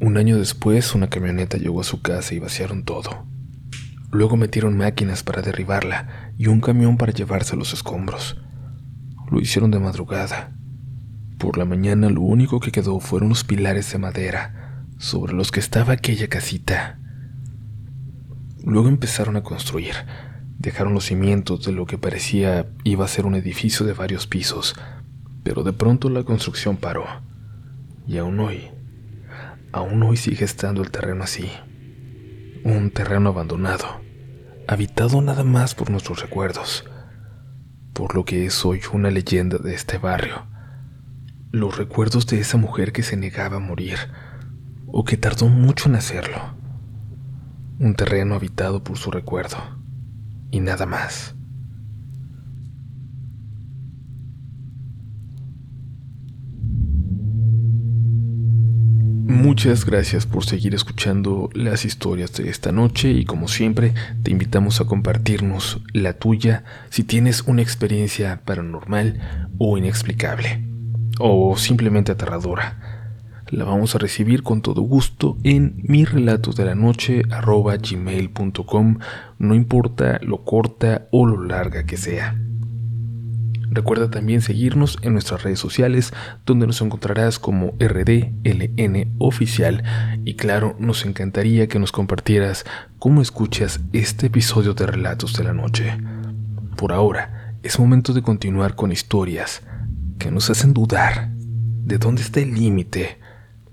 Un 0.00 0.16
año 0.16 0.38
después, 0.38 0.94
una 0.94 1.10
camioneta 1.10 1.58
llegó 1.58 1.80
a 1.80 1.84
su 1.84 2.00
casa 2.00 2.32
y 2.34 2.38
vaciaron 2.38 2.84
todo. 2.84 3.26
Luego 4.12 4.36
metieron 4.36 4.76
máquinas 4.76 5.24
para 5.24 5.42
derribarla 5.42 6.32
y 6.38 6.46
un 6.46 6.60
camión 6.60 6.96
para 6.96 7.12
llevarse 7.12 7.56
los 7.56 7.72
escombros. 7.72 8.40
Lo 9.30 9.40
hicieron 9.40 9.72
de 9.72 9.80
madrugada 9.80 10.57
por 11.38 11.56
la 11.56 11.64
mañana 11.64 12.10
lo 12.10 12.20
único 12.20 12.58
que 12.58 12.72
quedó 12.72 12.98
fueron 12.98 13.28
los 13.28 13.44
pilares 13.44 13.92
de 13.92 13.98
madera 13.98 14.84
sobre 14.98 15.32
los 15.32 15.52
que 15.52 15.60
estaba 15.60 15.92
aquella 15.92 16.28
casita. 16.28 16.98
Luego 18.64 18.88
empezaron 18.88 19.36
a 19.36 19.42
construir. 19.42 19.94
Dejaron 20.58 20.92
los 20.92 21.04
cimientos 21.04 21.64
de 21.64 21.70
lo 21.70 21.86
que 21.86 21.96
parecía 21.96 22.66
iba 22.82 23.04
a 23.04 23.08
ser 23.08 23.24
un 23.24 23.36
edificio 23.36 23.86
de 23.86 23.92
varios 23.92 24.26
pisos, 24.26 24.74
pero 25.44 25.62
de 25.62 25.72
pronto 25.72 26.10
la 26.10 26.24
construcción 26.24 26.76
paró. 26.76 27.04
Y 28.08 28.18
aún 28.18 28.40
hoy, 28.40 28.68
aún 29.70 30.02
hoy 30.02 30.16
sigue 30.16 30.44
estando 30.44 30.82
el 30.82 30.90
terreno 30.90 31.22
así. 31.22 31.48
Un 32.64 32.90
terreno 32.90 33.28
abandonado, 33.28 34.00
habitado 34.66 35.22
nada 35.22 35.44
más 35.44 35.76
por 35.76 35.90
nuestros 35.90 36.20
recuerdos, 36.20 36.84
por 37.92 38.16
lo 38.16 38.24
que 38.24 38.46
es 38.46 38.64
hoy 38.64 38.80
una 38.92 39.12
leyenda 39.12 39.58
de 39.58 39.74
este 39.74 39.98
barrio 39.98 40.57
los 41.50 41.76
recuerdos 41.76 42.26
de 42.26 42.40
esa 42.40 42.56
mujer 42.56 42.92
que 42.92 43.02
se 43.02 43.16
negaba 43.16 43.56
a 43.56 43.60
morir, 43.60 43.96
o 44.86 45.04
que 45.04 45.16
tardó 45.16 45.48
mucho 45.48 45.88
en 45.88 45.96
hacerlo. 45.96 46.38
Un 47.78 47.94
terreno 47.94 48.34
habitado 48.34 48.82
por 48.82 48.98
su 48.98 49.10
recuerdo, 49.10 49.56
y 50.50 50.60
nada 50.60 50.86
más. 50.86 51.34
Muchas 59.24 59.86
gracias 59.86 60.26
por 60.26 60.44
seguir 60.44 60.74
escuchando 60.74 61.48
las 61.54 61.84
historias 61.84 62.32
de 62.32 62.50
esta 62.50 62.72
noche 62.72 63.10
y 63.12 63.24
como 63.24 63.46
siempre 63.48 63.94
te 64.22 64.30
invitamos 64.30 64.80
a 64.80 64.84
compartirnos 64.84 65.80
la 65.92 66.14
tuya 66.14 66.64
si 66.90 67.04
tienes 67.04 67.42
una 67.42 67.62
experiencia 67.62 68.42
paranormal 68.44 69.48
o 69.58 69.78
inexplicable 69.78 70.67
o 71.18 71.56
simplemente 71.56 72.12
aterradora. 72.12 72.98
La 73.50 73.64
vamos 73.64 73.94
a 73.94 73.98
recibir 73.98 74.42
con 74.42 74.60
todo 74.60 74.82
gusto 74.82 75.38
en 75.42 75.80
mi 75.82 76.04
relatos 76.04 76.54
de 76.56 76.66
la 76.66 76.74
noche 76.74 77.22
no 79.38 79.54
importa 79.54 80.18
lo 80.22 80.44
corta 80.44 81.08
o 81.10 81.24
lo 81.24 81.42
larga 81.42 81.84
que 81.84 81.96
sea. 81.96 82.36
Recuerda 83.70 84.10
también 84.10 84.42
seguirnos 84.42 84.98
en 85.02 85.12
nuestras 85.12 85.42
redes 85.42 85.58
sociales, 85.58 86.12
donde 86.44 86.66
nos 86.66 86.80
encontrarás 86.80 87.38
como 87.38 87.74
RDLN 87.78 89.14
Oficial. 89.18 89.82
Y 90.24 90.34
claro, 90.34 90.74
nos 90.78 91.04
encantaría 91.04 91.68
que 91.68 91.78
nos 91.78 91.92
compartieras 91.92 92.64
cómo 92.98 93.22
escuchas 93.22 93.80
este 93.92 94.26
episodio 94.26 94.74
de 94.74 94.86
Relatos 94.86 95.34
de 95.34 95.44
la 95.44 95.52
Noche. 95.52 95.98
Por 96.76 96.92
ahora, 96.92 97.54
es 97.62 97.78
momento 97.78 98.12
de 98.12 98.22
continuar 98.22 98.74
con 98.74 98.92
historias 98.92 99.62
que 100.18 100.30
nos 100.30 100.50
hacen 100.50 100.74
dudar 100.74 101.30
de 101.30 101.98
dónde 101.98 102.22
está 102.22 102.40
el 102.40 102.52
límite, 102.54 103.18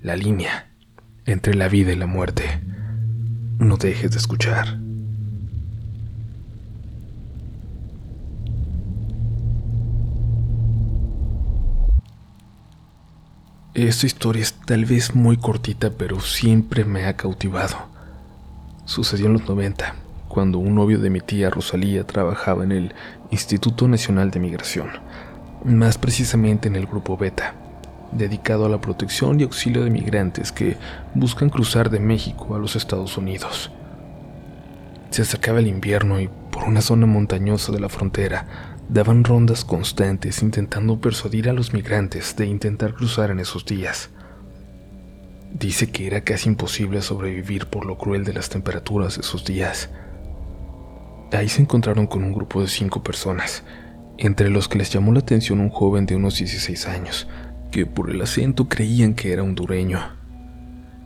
la 0.02 0.16
línea 0.16 0.70
entre 1.26 1.56
la 1.56 1.68
vida 1.68 1.92
y 1.92 1.96
la 1.96 2.06
muerte. 2.06 2.44
No 3.58 3.78
dejes 3.78 4.12
de 4.12 4.18
escuchar. 4.18 4.80
Esta 13.74 14.06
historia 14.06 14.44
es 14.44 14.54
tal 14.54 14.86
vez 14.86 15.16
muy 15.16 15.36
cortita, 15.36 15.90
pero 15.90 16.22
siempre 16.22 16.86
me 16.86 17.06
ha 17.06 17.18
cautivado. 17.18 17.76
Sucedió 18.86 19.26
en 19.26 19.34
los 19.34 19.50
90, 19.50 19.96
cuando 20.30 20.60
un 20.60 20.76
novio 20.76 21.00
de 21.00 21.10
mi 21.10 21.20
tía 21.20 21.50
Rosalía 21.50 22.06
trabajaba 22.06 22.64
en 22.64 22.72
el 22.72 22.96
Instituto 23.32 23.88
Nacional 23.90 24.32
de 24.32 24.40
Migración 24.40 24.90
más 25.66 25.98
precisamente 25.98 26.68
en 26.68 26.76
el 26.76 26.86
grupo 26.86 27.18
Beta, 27.18 27.56
dedicado 28.12 28.66
a 28.66 28.70
la 28.70 28.80
protección 28.80 29.40
y 29.40 29.44
auxilio 29.44 29.84
de 29.84 29.90
migrantes 29.90 30.52
que 30.52 30.78
buscan 31.14 31.50
cruzar 31.50 31.90
de 31.90 32.00
México 32.00 32.56
a 32.56 32.60
los 32.60 32.76
Estados 32.76 33.18
Unidos. 33.18 33.72
Se 35.10 35.24
acercaba 35.24 35.60
el 35.60 35.68
invierno 35.68 36.20
y 36.22 36.30
por 36.52 36.66
una 36.66 36.82
zona 36.82 37.06
montañosa 37.06 37.72
de 37.72 37.80
la 37.80 37.90
frontera 37.90 38.46
daban 38.90 39.24
rondas 39.24 39.66
constantes 39.66 40.42
intentando 40.42 41.00
persuadir 41.00 41.50
a 41.50 41.54
los 41.54 41.74
migrantes 41.74 42.36
de 42.36 42.46
intentar 42.46 42.94
cruzar 42.94 43.32
en 43.32 43.40
esos 43.40 43.66
días. 43.66 44.10
Dice 45.52 45.90
que 45.90 46.06
era 46.06 46.22
casi 46.22 46.50
imposible 46.50 47.02
sobrevivir 47.02 47.68
por 47.68 47.86
lo 47.86 47.98
cruel 47.98 48.24
de 48.24 48.34
las 48.34 48.50
temperaturas 48.50 49.16
de 49.16 49.22
esos 49.22 49.46
días. 49.46 49.90
Ahí 51.32 51.50
se 51.50 51.62
encontraron 51.62 52.08
con 52.08 52.24
un 52.24 52.34
grupo 52.34 52.62
de 52.62 52.68
cinco 52.68 53.02
personas, 53.02 53.64
entre 54.18 54.50
los 54.50 54.68
que 54.68 54.78
les 54.78 54.92
llamó 54.92 55.12
la 55.12 55.20
atención 55.20 55.60
un 55.60 55.70
joven 55.70 56.06
de 56.06 56.16
unos 56.16 56.38
16 56.38 56.88
años, 56.88 57.28
que 57.72 57.86
por 57.86 58.10
el 58.10 58.22
acento 58.22 58.70
creían 58.70 59.14
que 59.14 59.34
era 59.34 59.44
hondureño. 59.44 60.00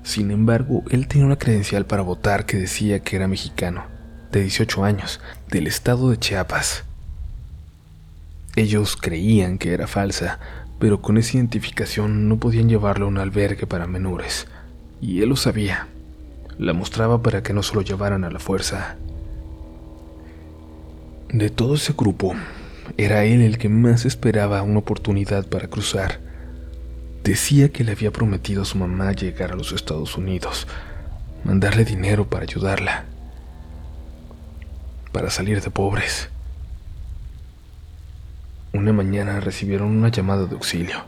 Sin 0.04 0.32
embargo, 0.32 0.84
él 0.92 1.08
tenía 1.08 1.26
una 1.26 1.38
credencial 1.38 1.86
para 1.86 2.04
votar 2.04 2.46
que 2.46 2.58
decía 2.58 3.00
que 3.00 3.16
era 3.16 3.28
mexicano, 3.28 3.84
de 4.32 4.42
18 4.42 4.84
años, 4.84 5.20
del 5.50 5.68
estado 5.68 6.10
de 6.10 6.18
Chiapas. 6.18 6.84
Ellos 8.56 8.96
creían 8.96 9.58
que 9.58 9.74
era 9.74 9.88
falsa, 9.88 10.40
pero 10.80 11.02
con 11.02 11.18
esa 11.18 11.38
identificación 11.38 12.30
no 12.30 12.38
podían 12.38 12.70
llevarlo 12.70 13.06
a 13.06 13.10
un 13.10 13.18
albergue 13.18 13.68
para 13.68 13.88
menores, 13.88 14.48
y 15.02 15.22
él 15.22 15.30
lo 15.30 15.36
sabía. 15.36 15.88
La 16.58 16.74
mostraba 16.74 17.22
para 17.22 17.42
que 17.42 17.54
no 17.54 17.64
se 17.64 17.76
lo 17.76 17.82
llevaran 17.82 18.24
a 18.24 18.32
la 18.32 18.40
fuerza. 18.40 18.98
De 21.30 21.50
todo 21.50 21.76
ese 21.76 21.94
grupo, 21.96 22.34
era 22.98 23.24
él 23.24 23.42
el 23.42 23.58
que 23.58 23.70
más 23.70 24.06
esperaba 24.06 24.62
una 24.62 24.80
oportunidad 24.80 25.48
para 25.48 25.68
cruzar. 25.68 26.20
Decía 27.24 27.70
que 27.70 27.84
le 27.84 27.92
había 27.92 28.12
prometido 28.12 28.62
a 28.62 28.66
su 28.66 28.78
mamá 28.78 29.12
llegar 29.12 29.52
a 29.52 29.56
los 29.56 29.72
Estados 29.72 30.18
Unidos, 30.18 30.68
mandarle 31.44 31.86
dinero 31.86 32.30
para 32.30 32.44
ayudarla, 32.44 33.06
para 35.12 35.30
salir 35.30 35.62
de 35.62 35.70
pobres. 35.70 36.30
Una 38.72 38.94
mañana 38.94 39.40
recibieron 39.40 39.90
una 39.90 40.10
llamada 40.10 40.46
de 40.46 40.56
auxilio. 40.56 41.04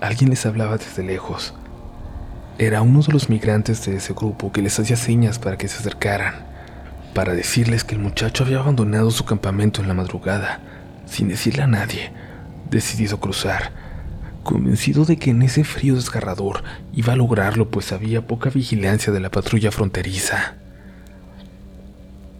Alguien 0.00 0.30
les 0.30 0.44
hablaba 0.44 0.76
desde 0.76 1.02
lejos. 1.02 1.54
Era 2.58 2.82
uno 2.82 3.00
de 3.00 3.12
los 3.12 3.30
migrantes 3.30 3.86
de 3.86 3.96
ese 3.96 4.12
grupo 4.12 4.52
que 4.52 4.60
les 4.60 4.78
hacía 4.78 4.96
señas 4.96 5.38
para 5.38 5.56
que 5.56 5.68
se 5.68 5.78
acercaran, 5.78 6.46
para 7.14 7.32
decirles 7.32 7.84
que 7.84 7.94
el 7.94 8.00
muchacho 8.00 8.44
había 8.44 8.58
abandonado 8.58 9.10
su 9.10 9.24
campamento 9.24 9.80
en 9.80 9.88
la 9.88 9.94
madrugada, 9.94 10.60
sin 11.10 11.28
decirle 11.28 11.64
a 11.64 11.66
nadie, 11.66 12.12
decidido 12.70 13.18
cruzar, 13.18 13.72
convencido 14.44 15.04
de 15.04 15.18
que 15.18 15.30
en 15.30 15.42
ese 15.42 15.64
frío 15.64 15.96
desgarrador 15.96 16.62
iba 16.92 17.12
a 17.12 17.16
lograrlo 17.16 17.68
pues 17.68 17.92
había 17.92 18.26
poca 18.26 18.48
vigilancia 18.48 19.12
de 19.12 19.20
la 19.20 19.30
patrulla 19.30 19.72
fronteriza. 19.72 20.54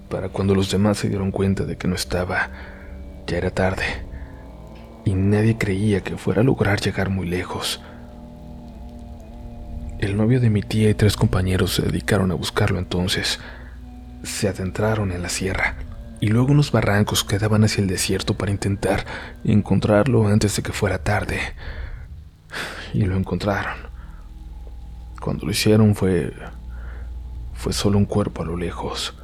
Para 0.09 0.29
cuando 0.29 0.55
los 0.55 0.71
demás 0.71 0.99
se 0.99 1.09
dieron 1.09 1.31
cuenta 1.33 1.65
de 1.65 1.77
que 1.77 1.89
no 1.89 1.95
estaba, 1.95 2.51
ya 3.27 3.37
era 3.37 3.51
tarde 3.51 3.85
y 5.05 5.15
nadie 5.15 5.59
creía 5.59 6.03
que 6.03 6.17
fuera 6.17 6.43
a 6.43 6.45
lograr 6.45 6.81
llegar 6.81 7.11
muy 7.11 7.29
lejos. 7.29 7.83
El 9.99 10.17
novio 10.17 10.41
de 10.41 10.49
mi 10.49 10.63
tía 10.63 10.89
y 10.89 10.95
tres 10.95 11.17
compañeros 11.17 11.75
se 11.75 11.83
dedicaron 11.83 12.31
a 12.31 12.35
buscarlo 12.35 12.79
entonces. 12.79 13.39
Se 14.23 14.49
adentraron 14.49 15.13
en 15.13 15.23
la 15.23 15.29
sierra 15.29 15.77
y 16.21 16.29
luego 16.29 16.53
unos 16.53 16.73
barrancos 16.73 17.25
que 17.25 17.39
daban 17.39 17.65
hacia 17.65 17.83
el 17.83 17.89
desierto 17.89 18.35
para 18.35 18.53
intentar 18.53 19.07
encontrarlo 19.45 20.29
antes 20.29 20.57
de 20.57 20.63
que 20.63 20.73
fuera 20.73 21.03
tarde. 21.03 21.39
Y 22.93 23.05
lo 23.05 23.17
encontraron. 23.17 23.77
Cuando 25.21 25.47
lo 25.47 25.53
hicieron 25.53 25.95
fue 25.95 26.33
fue 27.61 27.75
solo 27.75 27.99
un 27.99 28.07
cuerpo 28.07 28.41
a 28.41 28.47
lo 28.47 28.57
lejos, 28.57 29.15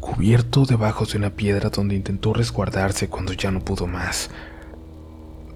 cubierto 0.00 0.64
debajo 0.64 1.04
de 1.04 1.18
una 1.18 1.30
piedra 1.30 1.68
donde 1.68 1.94
intentó 1.94 2.32
resguardarse 2.32 3.10
cuando 3.10 3.34
ya 3.34 3.50
no 3.50 3.60
pudo 3.60 3.86
más. 3.86 4.30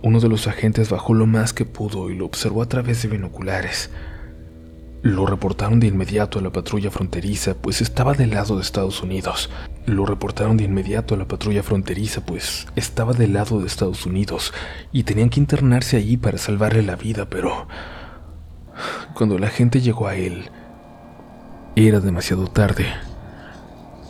Uno 0.03 0.21
de 0.21 0.29
los 0.29 0.47
agentes 0.47 0.91
bajó 0.91 1.15
lo 1.15 1.27
más 1.27 1.55
que 1.55 1.65
pudo 1.65 2.11
y 2.11 2.15
lo 2.15 2.27
observó 2.27 2.61
a 2.61 2.69
través 2.69 3.03
de 3.03 3.09
binoculares. 3.09 3.91
Lo 5.07 5.25
reportaron 5.25 5.79
de 5.79 5.87
inmediato 5.87 6.41
a 6.41 6.43
la 6.43 6.51
patrulla 6.51 6.91
fronteriza, 6.91 7.55
pues 7.55 7.81
estaba 7.81 8.15
del 8.15 8.31
lado 8.31 8.57
de 8.57 8.63
Estados 8.63 9.05
Unidos. 9.05 9.51
Lo 9.87 10.05
reportaron 10.05 10.57
de 10.57 10.65
inmediato 10.65 11.15
a 11.15 11.17
la 11.17 11.29
patrulla 11.29 11.63
fronteriza, 11.63 12.27
pues 12.27 12.67
estaba 12.75 13.13
del 13.13 13.33
lado 13.33 13.61
de 13.61 13.69
Estados 13.69 14.05
Unidos, 14.05 14.53
y 14.91 15.05
tenían 15.05 15.31
que 15.31 15.39
internarse 15.39 15.97
allí 15.97 16.17
para 16.17 16.39
salvarle 16.39 16.83
la 16.83 16.97
vida, 16.97 17.27
pero... 17.31 17.69
Cuando 19.15 19.39
la 19.39 19.47
gente 19.47 19.81
llegó 19.81 20.09
a 20.09 20.17
él, 20.17 20.51
era 21.77 22.01
demasiado 22.01 22.49
tarde. 22.49 22.87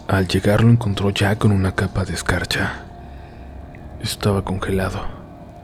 Al 0.08 0.26
llegar 0.26 0.64
lo 0.64 0.70
encontró 0.70 1.10
ya 1.10 1.38
con 1.38 1.52
una 1.52 1.74
capa 1.74 2.06
de 2.06 2.14
escarcha. 2.14 2.86
Estaba 4.00 4.46
congelado. 4.46 5.02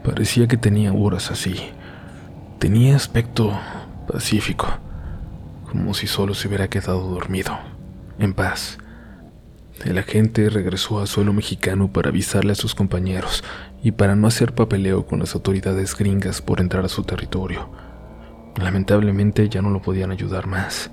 Parecía 0.04 0.46
que 0.46 0.58
tenía 0.58 0.92
horas 0.92 1.30
así. 1.30 1.56
Tenía 2.58 2.96
aspecto 2.96 3.58
pacífico, 4.06 4.68
como 5.72 5.94
si 5.94 6.06
solo 6.06 6.34
se 6.34 6.48
hubiera 6.48 6.68
quedado 6.68 7.00
dormido, 7.08 7.58
en 8.18 8.34
paz. 8.34 8.76
El 9.86 9.96
agente 9.96 10.50
regresó 10.50 11.00
a 11.00 11.06
suelo 11.06 11.32
mexicano 11.32 11.90
para 11.90 12.10
avisarle 12.10 12.52
a 12.52 12.56
sus 12.56 12.74
compañeros 12.74 13.42
y 13.82 13.92
para 13.92 14.14
no 14.14 14.28
hacer 14.28 14.54
papeleo 14.54 15.06
con 15.06 15.20
las 15.20 15.34
autoridades 15.34 15.96
gringas 15.96 16.42
por 16.42 16.60
entrar 16.60 16.84
a 16.84 16.90
su 16.90 17.04
territorio. 17.04 17.70
Lamentablemente 18.60 19.48
ya 19.48 19.62
no 19.62 19.70
lo 19.70 19.80
podían 19.80 20.10
ayudar 20.10 20.46
más. 20.46 20.90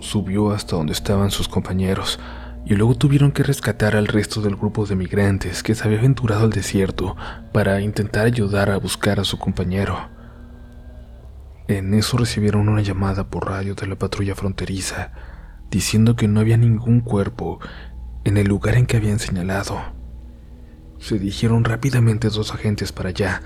Subió 0.00 0.50
hasta 0.50 0.74
donde 0.74 0.92
estaban 0.92 1.30
sus 1.30 1.46
compañeros 1.46 2.18
y 2.66 2.74
luego 2.74 2.96
tuvieron 2.96 3.30
que 3.30 3.44
rescatar 3.44 3.94
al 3.94 4.08
resto 4.08 4.40
del 4.40 4.56
grupo 4.56 4.86
de 4.86 4.96
migrantes 4.96 5.62
que 5.62 5.76
se 5.76 5.84
había 5.84 6.00
aventurado 6.00 6.42
al 6.42 6.50
desierto 6.50 7.16
para 7.52 7.80
intentar 7.80 8.26
ayudar 8.26 8.70
a 8.70 8.76
buscar 8.78 9.20
a 9.20 9.24
su 9.24 9.38
compañero. 9.38 10.10
En 11.78 11.94
eso 11.94 12.16
recibieron 12.16 12.68
una 12.68 12.82
llamada 12.82 13.28
por 13.28 13.48
radio 13.48 13.74
de 13.74 13.86
la 13.86 13.96
patrulla 13.96 14.34
fronteriza 14.34 15.12
diciendo 15.70 16.16
que 16.16 16.28
no 16.28 16.40
había 16.40 16.56
ningún 16.56 17.00
cuerpo 17.00 17.58
en 18.24 18.36
el 18.36 18.46
lugar 18.46 18.76
en 18.76 18.86
que 18.86 18.98
habían 18.98 19.18
señalado. 19.18 19.80
Se 20.98 21.18
dirigieron 21.18 21.64
rápidamente 21.64 22.28
dos 22.28 22.52
agentes 22.52 22.92
para 22.92 23.08
allá 23.08 23.42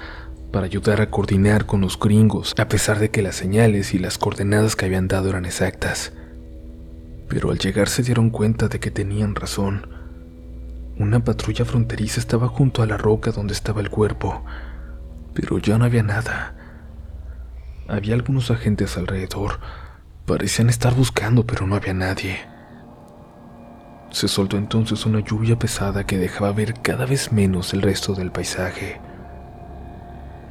para 0.52 0.66
ayudar 0.66 1.00
a 1.00 1.10
coordinar 1.10 1.66
con 1.66 1.80
los 1.80 1.98
gringos, 1.98 2.54
a 2.58 2.68
pesar 2.68 2.98
de 2.98 3.10
que 3.10 3.22
las 3.22 3.36
señales 3.36 3.94
y 3.94 3.98
las 3.98 4.18
coordenadas 4.18 4.76
que 4.76 4.86
habían 4.86 5.08
dado 5.08 5.28
eran 5.28 5.44
exactas 5.44 6.12
pero 7.28 7.50
al 7.50 7.58
llegar 7.58 7.88
se 7.88 8.02
dieron 8.02 8.30
cuenta 8.30 8.68
de 8.68 8.80
que 8.80 8.90
tenían 8.90 9.34
razón. 9.34 9.88
Una 10.98 11.22
patrulla 11.24 11.64
fronteriza 11.64 12.20
estaba 12.20 12.48
junto 12.48 12.82
a 12.82 12.86
la 12.86 12.96
roca 12.96 13.32
donde 13.32 13.52
estaba 13.52 13.80
el 13.80 13.90
cuerpo, 13.90 14.44
pero 15.34 15.58
ya 15.58 15.76
no 15.78 15.84
había 15.84 16.02
nada. 16.02 16.55
Había 17.88 18.14
algunos 18.14 18.50
agentes 18.50 18.96
alrededor. 18.96 19.60
Parecían 20.26 20.68
estar 20.68 20.94
buscando, 20.94 21.46
pero 21.46 21.68
no 21.68 21.76
había 21.76 21.94
nadie. 21.94 22.40
Se 24.10 24.26
soltó 24.26 24.56
entonces 24.56 25.06
una 25.06 25.20
lluvia 25.20 25.56
pesada 25.58 26.04
que 26.04 26.18
dejaba 26.18 26.50
ver 26.52 26.74
cada 26.82 27.06
vez 27.06 27.32
menos 27.32 27.74
el 27.74 27.82
resto 27.82 28.14
del 28.14 28.32
paisaje. 28.32 29.00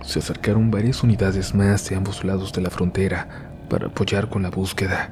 Se 0.02 0.20
acercaron 0.20 0.72
varias 0.72 1.04
unidades 1.04 1.54
más 1.54 1.90
de 1.90 1.98
ambos 1.98 2.24
lados 2.24 2.54
de 2.54 2.62
la 2.62 2.70
frontera 2.70 3.28
para 3.70 3.88
apoyar 3.88 4.30
con 4.30 4.44
la 4.44 4.50
búsqueda. 4.50 5.10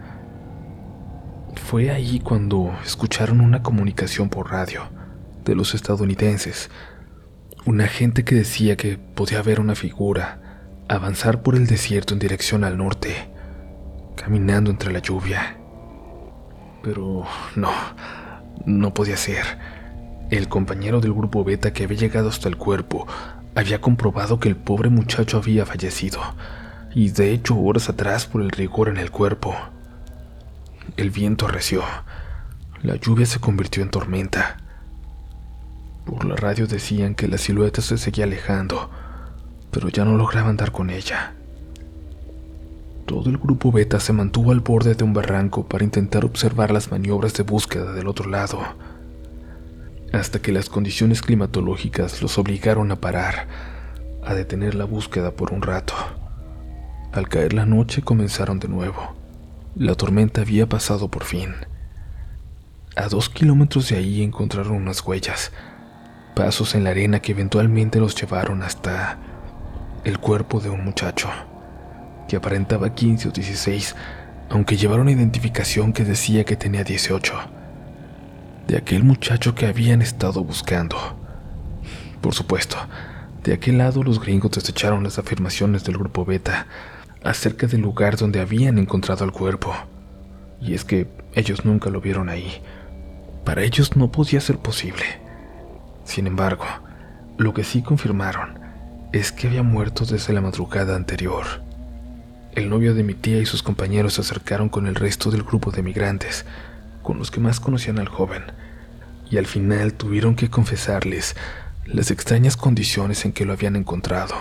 Fue 1.56 1.90
ahí 1.90 2.20
cuando 2.20 2.74
escucharon 2.86 3.42
una 3.42 3.64
comunicación 3.64 4.30
por 4.30 4.52
radio 4.52 4.84
de 5.44 5.56
los 5.56 5.74
estadounidenses. 5.74 6.70
Un 7.66 7.82
agente 7.82 8.24
que 8.24 8.36
decía 8.36 8.78
que 8.78 8.98
podía 8.98 9.42
ver 9.42 9.60
una 9.60 9.76
figura 9.76 10.43
avanzar 10.96 11.42
por 11.42 11.56
el 11.56 11.68
desierto 11.68 12.14
en 12.14 12.20
dirección 12.20 12.64
al 12.64 12.78
norte, 12.78 13.30
caminando 14.16 14.72
entre 14.72 14.92
la 14.92 15.00
lluvia. 15.00 15.58
Pero 16.82 17.26
no, 17.56 17.72
no 18.66 18.94
podía 18.94 19.18
ser. 19.18 19.46
El 20.30 20.48
compañero 20.48 21.00
del 21.00 21.14
grupo 21.14 21.44
Beta 21.44 21.74
que 21.74 21.84
había 21.84 21.98
llegado 21.98 22.30
hasta 22.30 22.50
el 22.50 22.58
cuerpo 22.58 23.08
había 23.56 23.82
comprobado 23.82 24.40
que 24.40 24.50
el 24.50 24.56
pobre 24.56 24.90
muchacho 24.90 25.38
había 25.38 25.66
fallecido, 25.66 26.20
y 26.96 27.10
de 27.10 27.32
hecho 27.32 27.58
horas 27.58 27.90
atrás 27.90 28.26
por 28.26 28.42
el 28.42 28.50
rigor 28.50 28.90
en 28.90 28.98
el 28.98 29.12
cuerpo. 29.12 29.56
El 30.98 31.12
viento 31.12 31.48
arreció. 31.48 31.84
La 32.82 32.96
lluvia 32.96 33.26
se 33.26 33.40
convirtió 33.40 33.84
en 33.84 33.90
tormenta. 33.90 34.58
Por 36.06 36.26
la 36.26 36.36
radio 36.36 36.68
decían 36.68 37.16
que 37.16 37.28
la 37.28 37.38
silueta 37.38 37.82
se 37.82 37.98
seguía 37.98 38.26
alejando, 38.26 38.90
pero 39.74 39.90
ya 39.90 40.06
no 40.06 40.16
lograban 40.16 40.56
dar 40.56 40.72
con 40.72 40.90
ella. 40.90 41.34
Todo 43.06 43.30
el 43.30 43.38
grupo 43.38 43.72
Beta 43.72 44.00
se 44.00 44.14
mantuvo 44.14 44.52
al 44.52 44.62
borde 44.62 44.96
de 44.96 45.04
un 45.04 45.14
barranco 45.14 45.68
para 45.68 45.84
intentar 45.84 46.24
observar 46.24 46.72
las 46.72 46.90
maniobras 46.90 47.34
de 47.34 47.44
búsqueda 47.44 47.92
del 47.92 48.08
otro 48.08 48.30
lado, 48.30 48.60
hasta 50.14 50.40
que 50.40 50.54
las 50.54 50.70
condiciones 50.70 51.22
climatológicas 51.22 52.22
los 52.22 52.38
obligaron 52.38 52.92
a 52.92 52.96
parar, 52.96 53.48
a 54.24 54.34
detener 54.34 54.76
la 54.76 54.86
búsqueda 54.86 55.32
por 55.32 55.52
un 55.52 55.62
rato. 55.62 55.94
Al 57.12 57.28
caer 57.28 57.54
la 57.54 57.66
noche 57.66 58.02
comenzaron 58.02 58.60
de 58.60 58.70
nuevo. 58.70 59.16
La 59.76 59.96
tormenta 59.96 60.42
había 60.42 60.70
pasado 60.70 61.10
por 61.10 61.24
fin. 61.24 61.50
A 62.96 63.10
dos 63.10 63.28
kilómetros 63.28 63.90
de 63.90 63.98
ahí 63.98 64.24
encontraron 64.24 64.74
unas 64.74 65.06
huellas, 65.06 65.52
pasos 66.36 66.76
en 66.76 66.84
la 66.84 66.92
arena 66.92 67.20
que 67.20 67.32
eventualmente 67.32 68.00
los 68.00 68.16
llevaron 68.16 68.62
hasta 68.64 69.33
el 70.04 70.20
cuerpo 70.20 70.60
de 70.60 70.70
un 70.70 70.84
muchacho, 70.84 71.30
que 72.28 72.36
aparentaba 72.36 72.94
15 72.94 73.30
o 73.30 73.32
16, 73.32 73.96
aunque 74.50 74.76
llevaron 74.76 75.04
una 75.04 75.12
identificación 75.12 75.94
que 75.94 76.04
decía 76.04 76.44
que 76.44 76.58
tenía 76.58 76.84
18, 76.84 77.34
de 78.68 78.78
aquel 78.78 79.04
muchacho 79.04 79.56
que 79.56 79.66
habían 79.66 80.02
estado 80.02 80.44
buscando. 80.44 80.98
Por 82.22 82.34
supuesto, 82.34 82.78
de 83.44 83.54
aquel 83.54 83.78
lado 83.78 84.04
los 84.04 84.20
gringos 84.20 84.52
desecharon 84.52 85.04
las 85.04 85.20
afirmaciones 85.20 85.84
del 85.84 85.98
grupo 85.98 86.26
Beta, 86.26 86.68
acerca 87.24 87.68
del 87.68 87.82
lugar 87.82 88.18
donde 88.18 88.42
habían 88.42 88.78
encontrado 88.78 89.24
el 89.24 89.32
cuerpo. 89.32 89.74
Y 90.60 90.74
es 90.74 90.84
que 90.84 91.08
ellos 91.34 91.64
nunca 91.64 91.90
lo 91.90 92.02
vieron 92.02 92.28
ahí. 92.30 92.62
Para 93.46 93.64
ellos 93.64 93.96
no 93.96 94.12
podía 94.12 94.42
ser 94.42 94.58
posible. 94.58 95.04
Sin 96.04 96.28
embargo, 96.28 96.66
lo 97.38 97.54
que 97.54 97.64
sí 97.64 97.82
confirmaron 97.82 98.63
es 99.14 99.32
que 99.32 99.46
había 99.48 99.62
muerto 99.62 100.06
desde 100.06 100.34
la 100.34 100.42
madrugada 100.42 100.96
anterior. 100.96 101.46
El 102.56 102.68
novio 102.70 102.96
de 102.96 103.04
mi 103.04 103.14
tía 103.14 103.38
y 103.38 103.46
sus 103.46 103.62
compañeros 103.62 104.16
se 104.16 104.22
acercaron 104.22 104.70
con 104.70 104.88
el 104.88 104.96
resto 104.96 105.30
del 105.30 105.44
grupo 105.44 105.70
de 105.70 105.84
migrantes, 105.84 106.46
con 107.04 107.20
los 107.20 107.30
que 107.30 107.40
más 107.40 107.60
conocían 107.60 108.00
al 108.00 108.08
joven, 108.08 108.42
y 109.30 109.38
al 109.38 109.46
final 109.46 109.94
tuvieron 109.94 110.36
que 110.36 110.50
confesarles 110.50 111.36
las 111.86 112.10
extrañas 112.10 112.58
condiciones 112.58 113.24
en 113.24 113.34
que 113.34 113.46
lo 113.46 113.54
habían 113.54 113.76
encontrado, 113.76 114.34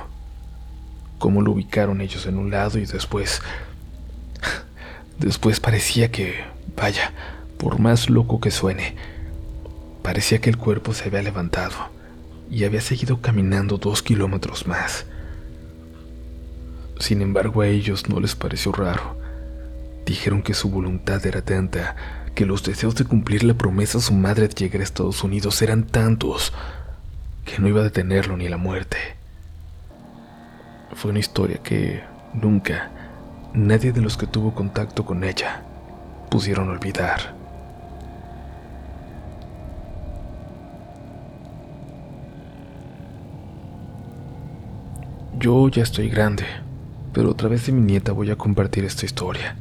cómo 1.19 1.43
lo 1.43 1.53
ubicaron 1.53 2.01
ellos 2.01 2.27
en 2.27 2.39
un 2.39 2.51
lado 2.51 2.79
y 2.79 2.87
después... 2.87 3.43
Después 5.19 5.61
parecía 5.61 6.11
que, 6.11 6.43
vaya, 6.77 7.13
por 7.59 7.79
más 7.79 8.09
loco 8.09 8.41
que 8.41 8.51
suene, 8.51 8.97
parecía 10.03 10.41
que 10.41 10.51
el 10.51 10.57
cuerpo 10.57 10.95
se 10.95 11.05
había 11.05 11.23
levantado 11.23 11.77
y 12.53 12.65
había 12.65 12.83
seguido 12.83 13.23
caminando 13.23 13.79
dos 13.79 14.03
kilómetros 14.03 14.67
más. 14.67 15.07
Sin 16.99 17.23
embargo, 17.23 17.63
a 17.63 17.67
ellos 17.67 18.11
no 18.11 18.21
les 18.21 18.35
pareció 18.35 18.73
raro. 18.73 19.17
Dijeron 20.05 20.43
que 20.43 20.53
su 20.53 20.69
voluntad 20.69 21.25
era 21.25 21.41
tanta, 21.41 21.97
que 22.35 22.45
los 22.45 22.63
deseos 22.63 22.95
de 22.95 23.07
cumplir 23.07 23.43
la 23.43 23.55
promesa 23.55 23.97
a 23.97 24.01
su 24.03 24.13
madre 24.13 24.49
de 24.49 24.55
llegar 24.55 24.83
a 24.83 24.85
Estados 24.85 25.25
Unidos 25.25 25.63
eran 25.63 25.85
tantos, 25.85 26.53
que 27.47 27.59
no 27.59 27.69
iba 27.69 27.81
a 27.81 27.85
detenerlo 27.85 28.37
ni 28.37 28.51
la 28.51 28.59
muerte. 28.59 28.99
Fue 30.95 31.11
una 31.11 31.21
historia 31.21 31.57
que 31.63 32.03
nunca, 32.35 32.91
nadie 33.55 33.93
de 33.93 34.03
los 34.03 34.19
que 34.19 34.27
tuvo 34.27 34.55
contacto 34.55 35.07
con 35.07 35.25
ella, 35.25 35.63
pudieron 36.31 36.69
olvidar. 36.69 37.42
Yo 45.43 45.69
ya 45.69 45.83
estoy 45.83 46.09
grande, 46.09 46.45
pero 47.13 47.33
a 47.33 47.37
través 47.37 47.67
de 47.67 47.73
mi 47.73 47.81
nieta 47.81 48.13
voy 48.13 48.31
a 48.31 48.37
compartir 48.37 48.85
esta 48.85 49.07
historia. 49.07 49.57